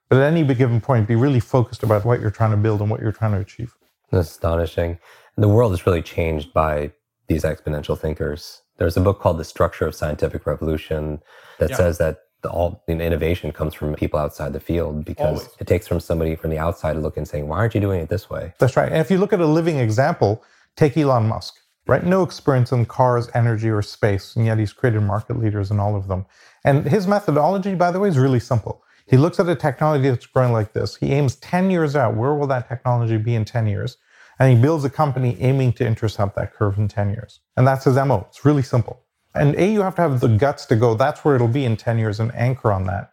but 0.09 0.19
at 0.19 0.31
any 0.31 0.43
given 0.53 0.81
point, 0.81 1.07
be 1.07 1.15
really 1.15 1.39
focused 1.39 1.83
about 1.83 2.05
what 2.05 2.19
you're 2.19 2.31
trying 2.31 2.51
to 2.51 2.57
build 2.57 2.81
and 2.81 2.89
what 2.89 3.01
you're 3.01 3.11
trying 3.11 3.33
to 3.33 3.39
achieve. 3.39 3.75
That's 4.11 4.31
astonishing. 4.31 4.99
The 5.37 5.49
world 5.49 5.73
is 5.73 5.85
really 5.85 6.01
changed 6.01 6.53
by 6.53 6.91
these 7.27 7.43
exponential 7.43 7.97
thinkers. 7.97 8.61
There's 8.77 8.97
a 8.97 9.01
book 9.01 9.19
called 9.19 9.37
The 9.37 9.43
Structure 9.43 9.85
of 9.85 9.95
Scientific 9.95 10.45
Revolution 10.45 11.21
that 11.59 11.71
yeah. 11.71 11.77
says 11.77 11.97
that 11.97 12.19
the 12.45 12.51
all 12.51 12.83
the 12.87 12.93
innovation 12.93 13.51
comes 13.51 13.73
from 13.73 13.93
people 13.95 14.19
outside 14.19 14.53
the 14.53 14.59
field 14.59 15.03
because 15.03 15.39
Always. 15.39 15.55
it 15.59 15.67
takes 15.67 15.87
from 15.87 15.99
somebody 15.99 16.35
from 16.35 16.51
the 16.51 16.59
outside 16.59 16.93
to 16.93 16.99
look 16.99 17.17
and 17.17 17.27
saying, 17.27 17.47
why 17.47 17.57
aren't 17.57 17.75
you 17.75 17.81
doing 17.81 17.99
it 18.01 18.09
this 18.09 18.29
way? 18.29 18.53
That's 18.59 18.77
right. 18.77 18.91
And 18.91 19.01
if 19.01 19.09
you 19.11 19.17
look 19.17 19.33
at 19.33 19.41
a 19.41 19.45
living 19.45 19.79
example, 19.79 20.43
take 20.75 20.95
Elon 20.95 21.27
Musk, 21.27 21.55
right? 21.87 22.03
No 22.03 22.23
experience 22.23 22.71
in 22.71 22.85
cars, 22.85 23.29
energy, 23.33 23.69
or 23.69 23.81
space, 23.81 24.35
and 24.35 24.45
yet 24.45 24.59
he's 24.59 24.73
created 24.73 25.01
market 25.01 25.39
leaders 25.39 25.71
in 25.71 25.79
all 25.79 25.95
of 25.95 26.07
them. 26.07 26.25
And 26.63 26.85
his 26.85 27.07
methodology, 27.07 27.75
by 27.75 27.91
the 27.91 27.99
way, 27.99 28.09
is 28.09 28.17
really 28.17 28.39
simple. 28.39 28.83
He 29.07 29.17
looks 29.17 29.39
at 29.39 29.47
a 29.49 29.55
technology 29.55 30.09
that's 30.09 30.25
growing 30.25 30.51
like 30.51 30.73
this. 30.73 30.95
He 30.95 31.11
aims 31.11 31.35
10 31.37 31.69
years 31.69 31.95
out. 31.95 32.15
Where 32.15 32.33
will 32.33 32.47
that 32.47 32.67
technology 32.67 33.17
be 33.17 33.35
in 33.35 33.45
10 33.45 33.67
years? 33.67 33.97
And 34.39 34.53
he 34.53 34.61
builds 34.61 34.83
a 34.83 34.89
company 34.89 35.37
aiming 35.39 35.73
to 35.73 35.85
intercept 35.85 36.35
that 36.35 36.53
curve 36.53 36.77
in 36.77 36.87
10 36.87 37.09
years. 37.09 37.39
And 37.55 37.65
that's 37.67 37.85
his 37.85 37.95
MO. 37.95 38.25
It's 38.29 38.43
really 38.43 38.63
simple. 38.63 39.04
And 39.35 39.55
A, 39.55 39.71
you 39.71 39.81
have 39.81 39.95
to 39.95 40.01
have 40.01 40.19
the 40.19 40.27
guts 40.27 40.65
to 40.67 40.75
go, 40.75 40.95
that's 40.95 41.23
where 41.25 41.35
it'll 41.35 41.47
be 41.47 41.65
in 41.65 41.77
10 41.77 41.97
years 41.97 42.19
and 42.19 42.33
anchor 42.35 42.71
on 42.71 42.85
that, 42.85 43.11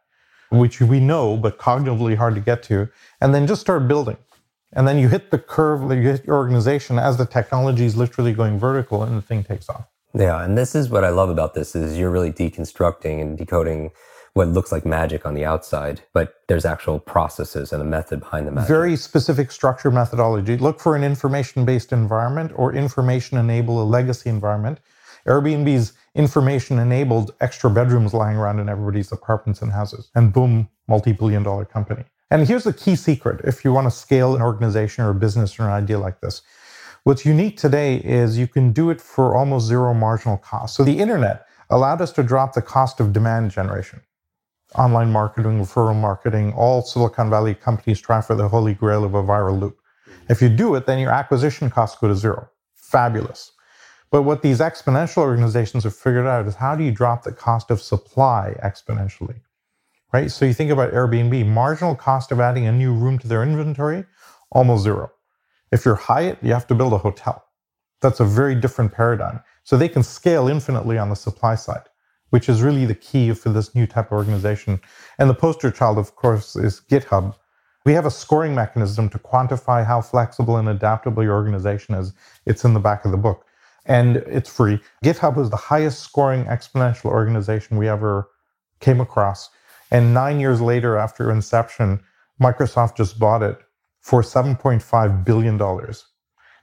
which 0.51 0.81
we 0.81 1.01
know, 1.01 1.37
but 1.37 1.59
cognitively 1.59 2.17
hard 2.17 2.35
to 2.35 2.41
get 2.41 2.63
to. 2.65 2.89
And 3.21 3.35
then 3.35 3.47
just 3.47 3.61
start 3.61 3.89
building. 3.89 4.17
And 4.75 4.89
then 4.89 4.99
you 4.99 5.09
hit 5.09 5.31
the 5.31 5.39
curve, 5.39 5.83
you 5.91 6.03
hit 6.03 6.25
your 6.25 6.37
organization 6.37 6.99
as 6.99 7.19
the 7.19 7.27
technology 7.27 7.85
is 7.85 7.97
literally 7.97 8.33
going 8.33 8.59
vertical 8.59 9.03
and 9.03 9.17
the 9.17 9.23
thing 9.23 9.45
takes 9.45 9.69
off. 9.69 9.85
Yeah. 10.15 10.43
And 10.43 10.57
this 10.57 10.75
is 10.75 10.89
what 10.89 11.05
I 11.05 11.11
love 11.11 11.29
about 11.29 11.55
this 11.55 11.75
is 11.75 11.99
you're 11.99 12.11
really 12.11 12.33
deconstructing 12.33 13.21
and 13.21 13.37
decoding 13.37 13.91
what 14.35 14.49
looks 14.49 14.73
like 14.73 14.87
magic 14.87 15.27
on 15.27 15.35
the 15.35 15.45
outside, 15.45 16.01
but 16.15 16.37
there's 16.49 16.65
actual 16.65 16.99
processes 16.99 17.71
and 17.71 17.83
a 17.83 17.85
method 17.85 18.21
behind 18.21 18.47
the 18.47 18.51
magic. 18.51 18.69
Very 18.69 18.97
specific 18.97 19.53
structure 19.53 19.91
methodology. 19.91 20.57
Look 20.57 20.81
for 20.81 20.97
an 20.97 21.05
information 21.05 21.67
based 21.67 21.93
environment 21.93 22.53
or 22.55 22.73
information 22.73 23.37
enable 23.37 23.83
a 23.83 23.85
legacy 23.85 24.31
environment. 24.31 24.81
Airbnb's 25.27 25.93
information 26.15 26.79
enabled 26.79 27.35
extra 27.41 27.71
bedrooms 27.71 28.15
lying 28.15 28.37
around 28.37 28.59
in 28.61 28.69
everybody's 28.69 29.13
apartments 29.13 29.63
and 29.63 29.73
houses. 29.73 30.11
And 30.15 30.33
boom, 30.33 30.69
multi 30.89 31.13
billion 31.13 31.43
dollar 31.43 31.65
company. 31.65 32.05
And 32.31 32.47
here's 32.47 32.65
the 32.65 32.73
key 32.73 32.97
secret 32.97 33.41
if 33.45 33.65
you 33.65 33.73
want 33.73 33.87
to 33.87 33.91
scale 33.91 34.35
an 34.35 34.43
organization 34.43 35.05
or 35.05 35.11
a 35.11 35.15
business 35.15 35.59
or 35.59 35.65
an 35.65 35.71
idea 35.71 35.99
like 35.99 36.21
this. 36.21 36.43
What's 37.05 37.27
unique 37.27 37.57
today 37.57 37.97
is 37.97 38.39
you 38.39 38.47
can 38.47 38.73
do 38.73 38.91
it 38.91 39.01
for 39.01 39.35
almost 39.35 39.67
zero 39.67 39.93
marginal 39.93 40.37
cost. 40.37 40.77
So 40.77 40.85
the 40.85 40.99
internet 40.99 41.47
allowed 41.69 42.01
us 42.01 42.13
to 42.13 42.23
drop 42.23 42.53
the 42.55 42.63
cost 42.63 43.01
of 43.01 43.13
demand 43.13 43.51
generation. 43.51 44.01
Online 44.77 45.11
marketing, 45.11 45.61
referral 45.61 46.01
marketing, 46.01 46.53
all 46.55 46.83
Silicon 46.83 47.29
Valley 47.29 47.55
companies 47.55 48.01
try 48.01 48.21
for 48.21 48.35
the 48.35 48.49
holy 48.49 48.73
grail 48.73 49.05
of 49.05 49.15
a 49.15 49.23
viral 49.23 49.59
loop. 49.59 49.81
If 50.29 50.41
you 50.41 50.49
do 50.49 50.75
it, 50.77 50.87
then 50.87 50.99
your 50.99 51.11
acquisition 51.11 51.71
costs 51.71 51.99
go 51.99 52.09
to 52.09 52.15
zero. 52.15 52.49
Fabulous. 52.75 53.53
But 54.13 54.23
what 54.23 54.43
these 54.43 54.61
exponential 54.61 55.23
organizations 55.23 55.85
have 55.85 55.97
figured 55.97 56.27
out 56.27 56.47
is 56.47 56.55
how 56.55 56.77
do 56.77 56.85
you 56.85 56.93
drop 56.93 57.23
the 57.23 57.33
cost 57.33 57.71
of 57.71 57.81
supply 57.81 58.55
exponentially? 58.63 59.41
Right? 60.13 60.31
So 60.31 60.45
you 60.45 60.53
think 60.53 60.71
about 60.71 60.93
Airbnb, 60.93 61.47
marginal 61.47 61.97
cost 61.97 62.31
of 62.31 62.39
adding 62.39 62.67
a 62.67 62.73
new 62.73 62.93
room 62.93 63.19
to 63.21 63.27
their 63.27 63.43
inventory, 63.43 64.05
almost 64.51 64.85
zero. 64.85 65.11
If 65.73 65.87
you're 65.87 65.95
Hyatt, 65.95 66.39
you 66.43 66.53
have 66.53 66.67
to 66.67 66.75
build 66.75 66.93
a 66.93 66.99
hotel. 66.99 67.43
That's 68.03 68.21
a 68.21 68.27
very 68.27 68.55
different 68.55 68.93
paradigm. 68.93 69.41
So 69.65 69.79
they 69.79 69.89
can 69.89 70.03
scale 70.03 70.47
infinitely 70.47 70.99
on 70.99 71.09
the 71.09 71.17
supply 71.17 71.55
side, 71.55 71.89
which 72.29 72.51
is 72.51 72.61
really 72.61 72.85
the 72.85 72.95
key 72.95 73.33
for 73.33 73.49
this 73.49 73.75
new 73.75 73.87
type 73.87 74.13
of 74.13 74.19
organization. 74.19 74.79
And 75.19 75.31
the 75.31 75.35
poster 75.35 75.71
child, 75.71 75.97
of 75.97 76.17
course, 76.17 76.55
is 76.55 76.83
GitHub. 76.91 77.35
We 77.87 77.95
have 77.95 78.05
a 78.05 78.11
scoring 78.11 78.55
mechanism 78.55 79.09
to 79.09 79.19
quantify 79.19 79.87
how 79.87 80.03
flexible 80.03 80.59
and 80.59 80.69
adaptable 80.69 81.23
your 81.23 81.35
organization 81.35 81.95
is. 81.95 82.13
It's 82.45 82.67
in 82.67 82.75
the 82.75 82.81
back 82.81 83.07
of 83.07 83.11
the 83.11 83.17
book 83.17 83.47
and 83.87 84.17
it's 84.19 84.51
free. 84.51 84.81
GitHub 85.05 85.37
was 85.37 85.51
the 85.51 85.57
highest 85.57 86.01
scoring 86.01 86.45
exponential 86.45 87.07
organization 87.07 87.77
we 87.77 87.89
ever 87.89 88.29
came 88.81 89.01
across. 89.01 89.51
And 89.91 90.15
nine 90.15 90.41
years 90.41 90.61
later, 90.61 90.97
after 90.97 91.31
inception, 91.31 92.01
Microsoft 92.41 92.97
just 92.97 93.19
bought 93.19 93.43
it 93.43 93.59
for 94.01 94.23
$7.5 94.23 95.25
billion. 95.25 95.61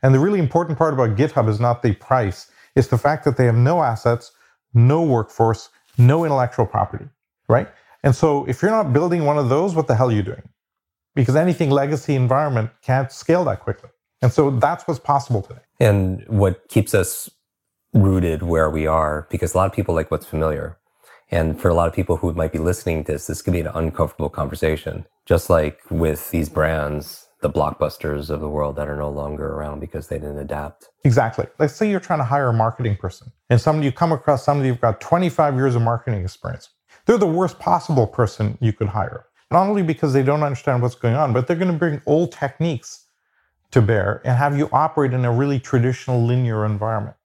And 0.01 0.15
the 0.15 0.19
really 0.19 0.39
important 0.39 0.77
part 0.77 0.93
about 0.93 1.17
GitHub 1.17 1.49
is 1.49 1.59
not 1.59 1.81
the 1.81 1.93
price, 1.93 2.49
it's 2.75 2.87
the 2.87 2.97
fact 2.97 3.25
that 3.25 3.37
they 3.37 3.45
have 3.45 3.55
no 3.55 3.81
assets, 3.81 4.31
no 4.73 5.01
workforce, 5.01 5.69
no 5.97 6.23
intellectual 6.23 6.65
property, 6.65 7.05
right? 7.47 7.67
And 8.03 8.15
so 8.15 8.45
if 8.45 8.61
you're 8.61 8.71
not 8.71 8.93
building 8.93 9.25
one 9.25 9.37
of 9.37 9.49
those, 9.49 9.75
what 9.75 9.87
the 9.87 9.95
hell 9.95 10.09
are 10.09 10.13
you 10.13 10.23
doing? 10.23 10.47
Because 11.15 11.35
anything 11.35 11.69
legacy 11.69 12.15
environment 12.15 12.69
can't 12.81 13.11
scale 13.11 13.43
that 13.45 13.59
quickly. 13.59 13.89
And 14.21 14.31
so 14.31 14.51
that's 14.51 14.87
what's 14.87 14.99
possible 14.99 15.41
today. 15.41 15.61
And 15.79 16.25
what 16.27 16.67
keeps 16.67 16.93
us 16.93 17.29
rooted 17.93 18.43
where 18.43 18.69
we 18.69 18.85
are, 18.85 19.27
because 19.29 19.53
a 19.53 19.57
lot 19.57 19.67
of 19.67 19.73
people 19.73 19.95
like 19.95 20.11
what's 20.11 20.25
familiar. 20.25 20.77
And 21.31 21.59
for 21.59 21.69
a 21.69 21.73
lot 21.73 21.87
of 21.87 21.93
people 21.93 22.17
who 22.17 22.33
might 22.33 22.51
be 22.51 22.59
listening 22.59 23.03
to 23.05 23.13
this, 23.13 23.27
this 23.27 23.41
could 23.41 23.53
be 23.53 23.61
an 23.61 23.67
uncomfortable 23.67 24.29
conversation. 24.29 25.05
Just 25.25 25.49
like 25.49 25.79
with 25.89 26.31
these 26.31 26.49
brands, 26.49 27.27
the 27.41 27.49
blockbusters 27.49 28.29
of 28.29 28.41
the 28.41 28.49
world 28.49 28.75
that 28.75 28.89
are 28.89 28.97
no 28.97 29.09
longer 29.09 29.47
around 29.47 29.79
because 29.79 30.07
they 30.07 30.17
didn't 30.17 30.39
adapt. 30.39 30.89
Exactly. 31.03 31.47
Let's 31.57 31.75
say 31.75 31.89
you're 31.89 31.99
trying 31.99 32.19
to 32.19 32.25
hire 32.25 32.49
a 32.49 32.53
marketing 32.53 32.97
person 32.97 33.31
and 33.49 33.61
somebody 33.61 33.85
you 33.85 33.91
come 33.91 34.11
across 34.11 34.43
somebody 34.43 34.69
who's 34.69 34.79
got 34.79 34.99
25 34.99 35.55
years 35.55 35.75
of 35.75 35.81
marketing 35.81 36.23
experience. 36.23 36.69
They're 37.05 37.17
the 37.17 37.27
worst 37.27 37.59
possible 37.59 38.07
person 38.07 38.57
you 38.59 38.73
could 38.73 38.87
hire. 38.87 39.25
Not 39.51 39.67
only 39.67 39.83
because 39.83 40.13
they 40.13 40.21
don't 40.21 40.43
understand 40.43 40.81
what's 40.81 40.95
going 40.95 41.15
on, 41.15 41.31
but 41.33 41.47
they're 41.47 41.55
going 41.55 41.71
to 41.71 41.77
bring 41.77 42.01
old 42.05 42.31
techniques 42.31 43.05
to 43.71 43.81
bear 43.81 44.21
and 44.25 44.37
have 44.37 44.57
you 44.57 44.69
operate 44.71 45.13
in 45.13 45.25
a 45.25 45.31
really 45.31 45.59
traditional 45.59 46.23
linear 46.23 46.65
environment. 46.65 47.15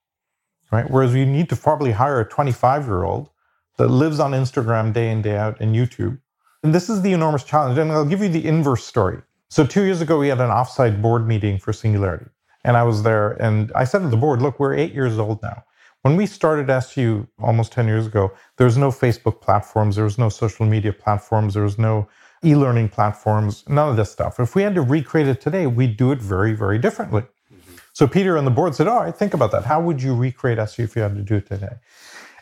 right? 0.73 0.91
Whereas 0.91 1.15
you 1.15 1.27
need 1.27 1.49
to 1.51 1.57
probably 1.57 1.93
hire 1.93 2.21
a 2.21 2.29
25 2.29 2.87
year 2.87 3.05
old 3.05 3.31
that 3.77 3.89
lives 3.89 4.21
on 4.21 4.33
Instagram 4.33 4.93
day 4.93 5.11
in, 5.11 5.23
day 5.23 5.37
out, 5.37 5.61
and 5.61 5.75
YouTube. 5.75 6.21
And 6.63 6.75
this 6.75 6.89
is 6.89 7.03
the 7.03 7.13
enormous 7.13 7.45
challenge. 7.45 7.79
And 7.79 7.93
I'll 7.93 8.05
give 8.05 8.23
you 8.23 8.29
the 8.29 8.47
inverse 8.47 8.85
story. 8.85 9.21
So, 9.49 9.67
two 9.67 9.85
years 9.85 10.01
ago, 10.01 10.19
we 10.19 10.29
had 10.29 10.41
an 10.41 10.51
offsite 10.51 11.01
board 11.03 11.27
meeting 11.27 11.59
for 11.59 11.73
Singularity. 11.73 12.27
And 12.65 12.77
I 12.77 12.83
was 12.83 13.03
there 13.03 13.33
and 13.43 13.71
I 13.75 13.85
said 13.85 14.01
to 14.01 14.09
the 14.09 14.17
board, 14.17 14.41
look, 14.43 14.59
we're 14.59 14.75
eight 14.75 14.95
years 14.95 15.19
old 15.19 15.43
now. 15.43 15.65
When 16.03 16.17
we 16.17 16.27
started 16.27 16.71
SU 16.71 17.27
almost 17.39 17.73
10 17.73 17.87
years 17.87 18.07
ago, 18.07 18.33
there 18.57 18.67
was 18.67 18.77
no 18.77 18.91
Facebook 18.91 19.41
platforms, 19.41 19.97
there 19.97 20.05
was 20.05 20.19
no 20.19 20.29
social 20.29 20.67
media 20.67 20.93
platforms, 20.93 21.55
there 21.55 21.63
was 21.63 21.79
no 21.79 22.09
e 22.45 22.55
learning 22.55 22.89
platforms, 22.89 23.65
none 23.69 23.89
of 23.89 23.97
this 23.97 24.11
stuff. 24.11 24.39
If 24.39 24.55
we 24.55 24.63
had 24.63 24.75
to 24.75 24.83
recreate 24.83 25.29
it 25.29 25.41
today, 25.41 25.67
we'd 25.67 25.97
do 25.97 26.13
it 26.13 26.21
very, 26.21 26.55
very 26.55 26.79
differently. 26.79 27.23
Mm-hmm. 27.23 27.75
So 27.93 28.07
Peter 28.07 28.37
and 28.37 28.47
the 28.47 28.51
board 28.51 28.75
said, 28.75 28.89
All 28.89 29.01
right, 29.01 29.17
think 29.17 29.35
about 29.35 29.51
that. 29.53 29.65
How 29.65 29.81
would 29.81 30.03
you 30.03 30.15
recreate 30.15 30.59
SU 30.59 30.83
if 30.83 30.97
you 30.97 31.03
had 31.03 31.15
to 31.17 31.23
do 31.23 31.37
it 31.37 31.47
today? 31.47 31.77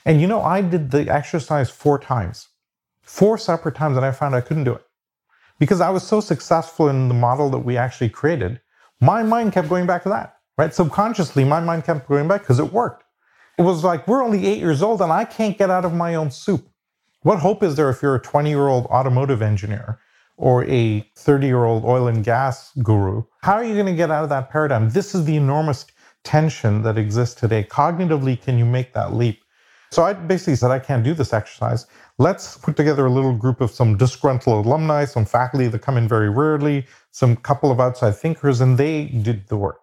And 0.05 0.21
you 0.21 0.27
know, 0.27 0.43
I 0.43 0.63
did 0.63 0.91
the 0.91 1.09
exercise 1.09 1.71
four 1.71 1.99
times, 1.99 2.49
four 3.03 3.39
separate 3.39 3.75
times, 3.75 3.97
and 3.97 4.05
I 4.05 4.11
found 4.11 4.35
I 4.35 4.41
couldn't 4.41 4.65
do 4.65 4.75
it. 4.75 4.85
Because 5.59 5.81
I 5.81 5.91
was 5.91 6.03
so 6.03 6.21
successful 6.21 6.89
in 6.89 7.09
the 7.09 7.15
model 7.15 7.49
that 7.51 7.61
we 7.61 7.77
actually 7.77 8.09
created, 8.09 8.61
my 9.01 9.23
mind 9.23 9.53
kept 9.53 9.69
going 9.69 9.87
back 9.87 10.03
to 10.05 10.09
that, 10.09 10.39
right? 10.59 10.75
Subconsciously, 10.75 11.45
my 11.45 11.61
mind 11.61 11.85
kept 11.85 12.09
going 12.09 12.27
back 12.27 12.41
because 12.41 12.59
it 12.59 12.73
worked. 12.73 13.05
It 13.59 13.63
was 13.63 13.85
like, 13.85 14.09
we're 14.09 14.25
only 14.25 14.47
eight 14.47 14.59
years 14.59 14.83
old 14.83 15.03
and 15.03 15.13
I 15.13 15.25
can't 15.25 15.57
get 15.57 15.71
out 15.71 15.85
of 15.85 15.93
my 15.93 16.15
own 16.15 16.31
soup. 16.31 16.69
What 17.23 17.39
hope 17.39 17.63
is 17.63 17.77
there 17.77 17.89
if 17.89 18.03
you're 18.03 18.17
a 18.17 18.21
20 18.21 18.51
year 18.51 18.67
old 18.67 18.87
automotive 18.87 19.43
engineer 19.43 20.01
or 20.37 20.65
a 20.65 21.09
30 21.15 21.47
year 21.47 21.65
old 21.65 21.85
oil 21.85 22.09
and 22.09 22.25
gas 22.25 22.73
guru? 22.83 23.23
How 23.43 23.53
are 23.53 23.65
you 23.65 23.75
going 23.75 23.87
to 23.87 23.95
get 23.95 24.11
out 24.11 24.25
of 24.25 24.29
that 24.31 24.51
paradigm? 24.51 24.91
This 24.91 25.15
is 25.15 25.25
the 25.25 25.37
enormous 25.37 25.87
tension 26.25 26.83
that 26.83 26.99
exists 26.99 27.41
today. 27.41 27.63
Cognitively, 27.63 28.41
can 28.43 28.59
you 28.59 28.65
make 28.65 28.93
that 28.95 29.15
leap? 29.15 29.45
So 29.93 30.03
I 30.03 30.15
basically 30.15 30.57
said, 30.57 30.73
I 30.73 30.81
can't 30.81 31.05
do 31.05 31.15
this 31.15 31.33
exercise. 31.33 31.87
Let's 32.19 32.57
put 32.57 32.77
together 32.77 33.07
a 33.07 33.11
little 33.11 33.35
group 33.35 33.61
of 33.61 33.71
some 33.71 33.97
disgruntled 33.97 34.67
alumni, 34.67 35.05
some 35.05 35.25
faculty 35.25 35.69
that 35.69 35.79
come 35.79 35.97
in 35.97 36.09
very 36.09 36.29
rarely, 36.29 36.87
some 37.13 37.37
couple 37.37 37.71
of 37.71 37.79
outside 37.79 38.17
thinkers, 38.17 38.61
and 38.61 38.77
they 38.77 39.05
did 39.05 39.47
the 39.47 39.57
work. 39.57 39.81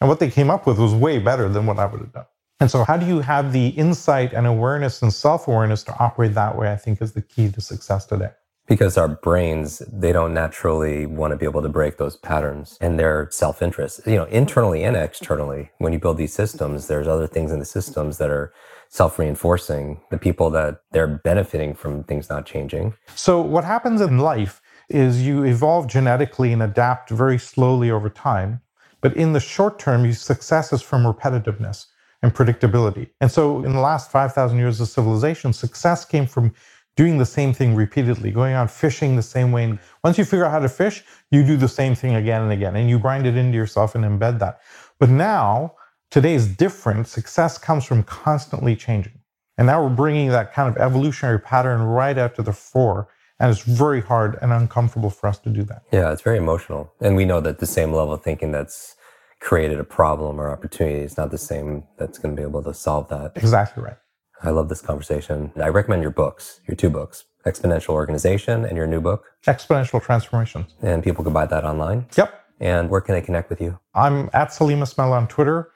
And 0.00 0.08
what 0.08 0.20
they 0.20 0.30
came 0.30 0.48
up 0.48 0.64
with 0.64 0.78
was 0.78 0.94
way 0.94 1.18
better 1.18 1.48
than 1.48 1.66
what 1.66 1.80
I 1.80 1.86
would 1.86 2.00
have 2.00 2.12
done. 2.12 2.26
And 2.60 2.70
so, 2.70 2.82
how 2.82 2.96
do 2.96 3.06
you 3.06 3.20
have 3.20 3.52
the 3.52 3.68
insight 3.68 4.32
and 4.32 4.46
awareness 4.46 5.00
and 5.00 5.12
self 5.12 5.46
awareness 5.46 5.84
to 5.84 5.96
operate 5.98 6.34
that 6.34 6.56
way? 6.56 6.72
I 6.72 6.76
think 6.76 7.00
is 7.00 7.12
the 7.12 7.22
key 7.22 7.50
to 7.52 7.60
success 7.60 8.04
today. 8.04 8.30
Because 8.66 8.98
our 8.98 9.08
brains, 9.08 9.78
they 9.90 10.12
don't 10.12 10.34
naturally 10.34 11.06
want 11.06 11.30
to 11.30 11.36
be 11.36 11.46
able 11.46 11.62
to 11.62 11.68
break 11.68 11.96
those 11.96 12.16
patterns 12.16 12.76
and 12.80 12.98
their 12.98 13.28
self 13.30 13.62
interest. 13.62 14.00
You 14.06 14.16
know, 14.16 14.24
internally 14.24 14.82
and 14.82 14.96
externally, 14.96 15.70
when 15.78 15.92
you 15.92 16.00
build 16.00 16.16
these 16.16 16.34
systems, 16.34 16.88
there's 16.88 17.06
other 17.06 17.28
things 17.28 17.52
in 17.52 17.60
the 17.60 17.64
systems 17.64 18.18
that 18.18 18.28
are 18.28 18.52
self 18.88 19.20
reinforcing, 19.20 20.00
the 20.10 20.18
people 20.18 20.50
that 20.50 20.80
they're 20.90 21.06
benefiting 21.06 21.74
from 21.74 22.02
things 22.04 22.28
not 22.28 22.44
changing. 22.44 22.94
So, 23.14 23.40
what 23.40 23.62
happens 23.62 24.00
in 24.00 24.18
life 24.18 24.60
is 24.88 25.22
you 25.22 25.44
evolve 25.44 25.86
genetically 25.86 26.52
and 26.52 26.62
adapt 26.62 27.10
very 27.10 27.38
slowly 27.38 27.92
over 27.92 28.10
time. 28.10 28.62
But 29.00 29.16
in 29.16 29.32
the 29.32 29.38
short 29.38 29.78
term, 29.78 30.04
your 30.04 30.14
success 30.14 30.72
is 30.72 30.82
from 30.82 31.04
repetitiveness 31.04 31.86
and 32.22 32.34
predictability. 32.34 33.08
And 33.20 33.30
so, 33.30 33.64
in 33.64 33.72
the 33.72 33.80
last 33.80 34.10
5,000 34.10 34.58
years 34.58 34.80
of 34.80 34.88
civilization, 34.88 35.52
success 35.52 36.04
came 36.04 36.26
from 36.26 36.52
doing 36.96 37.16
the 37.16 37.26
same 37.26 37.54
thing 37.54 37.76
repeatedly, 37.76 38.32
going 38.32 38.54
out 38.54 38.70
fishing 38.70 39.14
the 39.14 39.22
same 39.22 39.52
way. 39.52 39.64
And 39.64 39.78
once 40.02 40.18
you 40.18 40.24
figure 40.24 40.44
out 40.44 40.50
how 40.50 40.58
to 40.58 40.68
fish, 40.68 41.04
you 41.30 41.44
do 41.44 41.56
the 41.56 41.68
same 41.68 41.94
thing 41.94 42.16
again 42.16 42.42
and 42.42 42.52
again, 42.52 42.74
and 42.74 42.90
you 42.90 42.98
grind 42.98 43.26
it 43.26 43.36
into 43.36 43.56
yourself 43.56 43.94
and 43.94 44.04
embed 44.04 44.40
that. 44.40 44.60
But 44.98 45.08
now, 45.08 45.74
today 46.10 46.34
is 46.34 46.48
different. 46.48 47.06
Success 47.06 47.56
comes 47.56 47.84
from 47.84 48.02
constantly 48.02 48.74
changing. 48.74 49.20
And 49.56 49.66
now 49.66 49.82
we're 49.82 49.94
bringing 49.94 50.28
that 50.30 50.52
kind 50.52 50.68
of 50.68 50.80
evolutionary 50.80 51.38
pattern 51.38 51.82
right 51.82 52.18
out 52.18 52.34
to 52.36 52.42
the 52.42 52.52
fore. 52.52 53.08
And 53.40 53.50
it's 53.50 53.62
very 53.62 54.00
hard 54.00 54.36
and 54.42 54.52
uncomfortable 54.52 55.10
for 55.10 55.28
us 55.28 55.38
to 55.40 55.50
do 55.50 55.62
that. 55.64 55.82
Yeah, 55.92 56.10
it's 56.12 56.22
very 56.22 56.38
emotional. 56.38 56.92
And 57.00 57.14
we 57.14 57.24
know 57.24 57.40
that 57.40 57.60
the 57.60 57.66
same 57.66 57.92
level 57.92 58.14
of 58.14 58.22
thinking 58.22 58.50
that's 58.50 58.96
created 59.40 59.78
a 59.78 59.84
problem 59.84 60.40
or 60.40 60.50
opportunity 60.50 61.00
It's 61.00 61.16
not 61.16 61.30
the 61.30 61.38
same 61.38 61.84
that's 61.96 62.18
going 62.18 62.34
to 62.34 62.40
be 62.40 62.46
able 62.46 62.62
to 62.64 62.74
solve 62.74 63.08
that. 63.08 63.32
Exactly 63.36 63.82
right. 63.82 63.96
I 64.42 64.50
love 64.50 64.68
this 64.68 64.80
conversation. 64.80 65.52
I 65.60 65.68
recommend 65.68 66.02
your 66.02 66.10
books, 66.12 66.60
your 66.66 66.76
two 66.76 66.90
books, 66.90 67.24
Exponential 67.44 67.90
Organization 67.90 68.64
and 68.64 68.76
your 68.76 68.86
new 68.86 69.00
book, 69.00 69.24
Exponential 69.46 70.02
Transformations. 70.02 70.74
And 70.82 71.02
people 71.02 71.24
can 71.24 71.32
buy 71.32 71.46
that 71.46 71.64
online. 71.64 72.06
Yep. 72.16 72.34
And 72.60 72.90
where 72.90 73.00
can 73.00 73.14
they 73.14 73.20
connect 73.20 73.50
with 73.50 73.60
you? 73.60 73.78
I'm 73.94 74.30
at 74.32 74.52
Salim 74.52 74.82
Ismail 74.82 75.12
on 75.12 75.28
Twitter, 75.28 75.70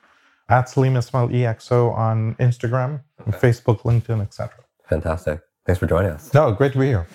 at 0.49 0.69
Salim 0.69 0.97
Ismail 0.97 1.29
EXO 1.29 1.93
on 1.95 2.35
Instagram, 2.37 3.03
okay. 3.21 3.39
Facebook, 3.39 3.81
LinkedIn, 3.83 4.21
etc. 4.21 4.53
Fantastic. 4.89 5.41
Thanks 5.65 5.79
for 5.79 5.87
joining 5.87 6.11
us. 6.11 6.35
No, 6.35 6.53
great 6.53 6.73
to 6.73 6.79
be 6.79 6.87
here. 6.87 7.07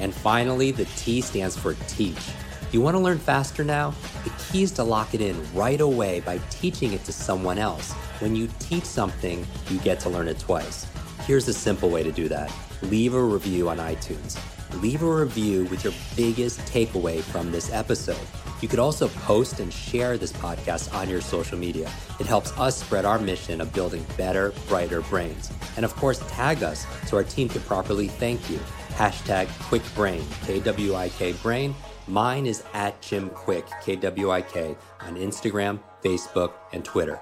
And 0.00 0.14
finally, 0.14 0.70
the 0.70 0.84
T 0.96 1.20
stands 1.20 1.56
for 1.56 1.74
teach. 1.88 2.30
You 2.72 2.80
want 2.80 2.96
to 2.96 3.00
learn 3.00 3.18
faster 3.18 3.64
now? 3.64 3.94
The 4.24 4.32
key 4.38 4.62
is 4.62 4.72
to 4.72 4.84
lock 4.84 5.14
it 5.14 5.20
in 5.20 5.40
right 5.54 5.80
away 5.80 6.20
by 6.20 6.38
teaching 6.50 6.92
it 6.92 7.04
to 7.04 7.12
someone 7.12 7.58
else. 7.58 7.92
When 8.20 8.34
you 8.34 8.48
teach 8.58 8.84
something, 8.84 9.46
you 9.70 9.78
get 9.78 10.00
to 10.00 10.10
learn 10.10 10.28
it 10.28 10.38
twice. 10.38 10.86
Here's 11.26 11.48
a 11.48 11.54
simple 11.54 11.88
way 11.90 12.02
to 12.02 12.12
do 12.12 12.28
that 12.28 12.52
leave 12.82 13.14
a 13.14 13.22
review 13.22 13.68
on 13.68 13.78
iTunes. 13.78 14.38
Leave 14.82 15.02
a 15.02 15.10
review 15.10 15.64
with 15.66 15.84
your 15.84 15.92
biggest 16.16 16.60
takeaway 16.60 17.22
from 17.22 17.50
this 17.50 17.72
episode. 17.72 18.18
You 18.60 18.68
could 18.68 18.78
also 18.78 19.08
post 19.08 19.60
and 19.60 19.72
share 19.72 20.18
this 20.18 20.32
podcast 20.32 20.92
on 20.94 21.08
your 21.08 21.20
social 21.20 21.58
media. 21.58 21.90
It 22.20 22.26
helps 22.26 22.56
us 22.58 22.80
spread 22.80 23.04
our 23.04 23.18
mission 23.18 23.60
of 23.60 23.72
building 23.72 24.04
better, 24.16 24.52
brighter 24.68 25.00
brains. 25.02 25.50
And 25.76 25.84
of 25.84 25.94
course, 25.96 26.18
tag 26.28 26.62
us 26.62 26.86
so 27.06 27.16
our 27.16 27.24
team 27.24 27.48
can 27.48 27.62
properly 27.62 28.08
thank 28.08 28.50
you 28.50 28.58
hashtag 28.96 29.46
KwikBrain, 29.68 30.24
K-W-I-K 30.46 31.32
Brain. 31.34 31.74
Mine 32.08 32.46
is 32.46 32.64
at 32.72 33.00
Jim 33.02 33.28
Kwik, 33.30 33.66
K-W-I-K, 33.84 34.76
on 35.00 35.16
Instagram, 35.16 35.80
Facebook, 36.02 36.52
and 36.72 36.84
Twitter. 36.84 37.20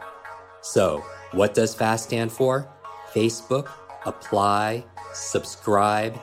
So, 0.62 1.04
what 1.32 1.52
does 1.52 1.74
FAST 1.74 2.04
stand 2.04 2.30
for? 2.30 2.68
Facebook, 3.12 3.70
apply, 4.06 4.84
subscribe, 5.12 6.18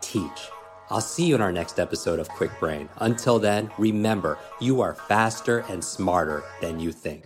teach. 0.00 0.50
I'll 0.90 1.00
see 1.00 1.26
you 1.26 1.34
in 1.34 1.40
our 1.40 1.52
next 1.52 1.78
episode 1.78 2.18
of 2.18 2.28
Kwik 2.28 2.58
Brain. 2.60 2.88
Until 2.98 3.38
then, 3.38 3.70
remember, 3.78 4.38
you 4.60 4.80
are 4.80 4.94
faster 4.94 5.64
and 5.68 5.84
smarter 5.84 6.44
than 6.60 6.78
you 6.80 6.92
think. 6.92 7.24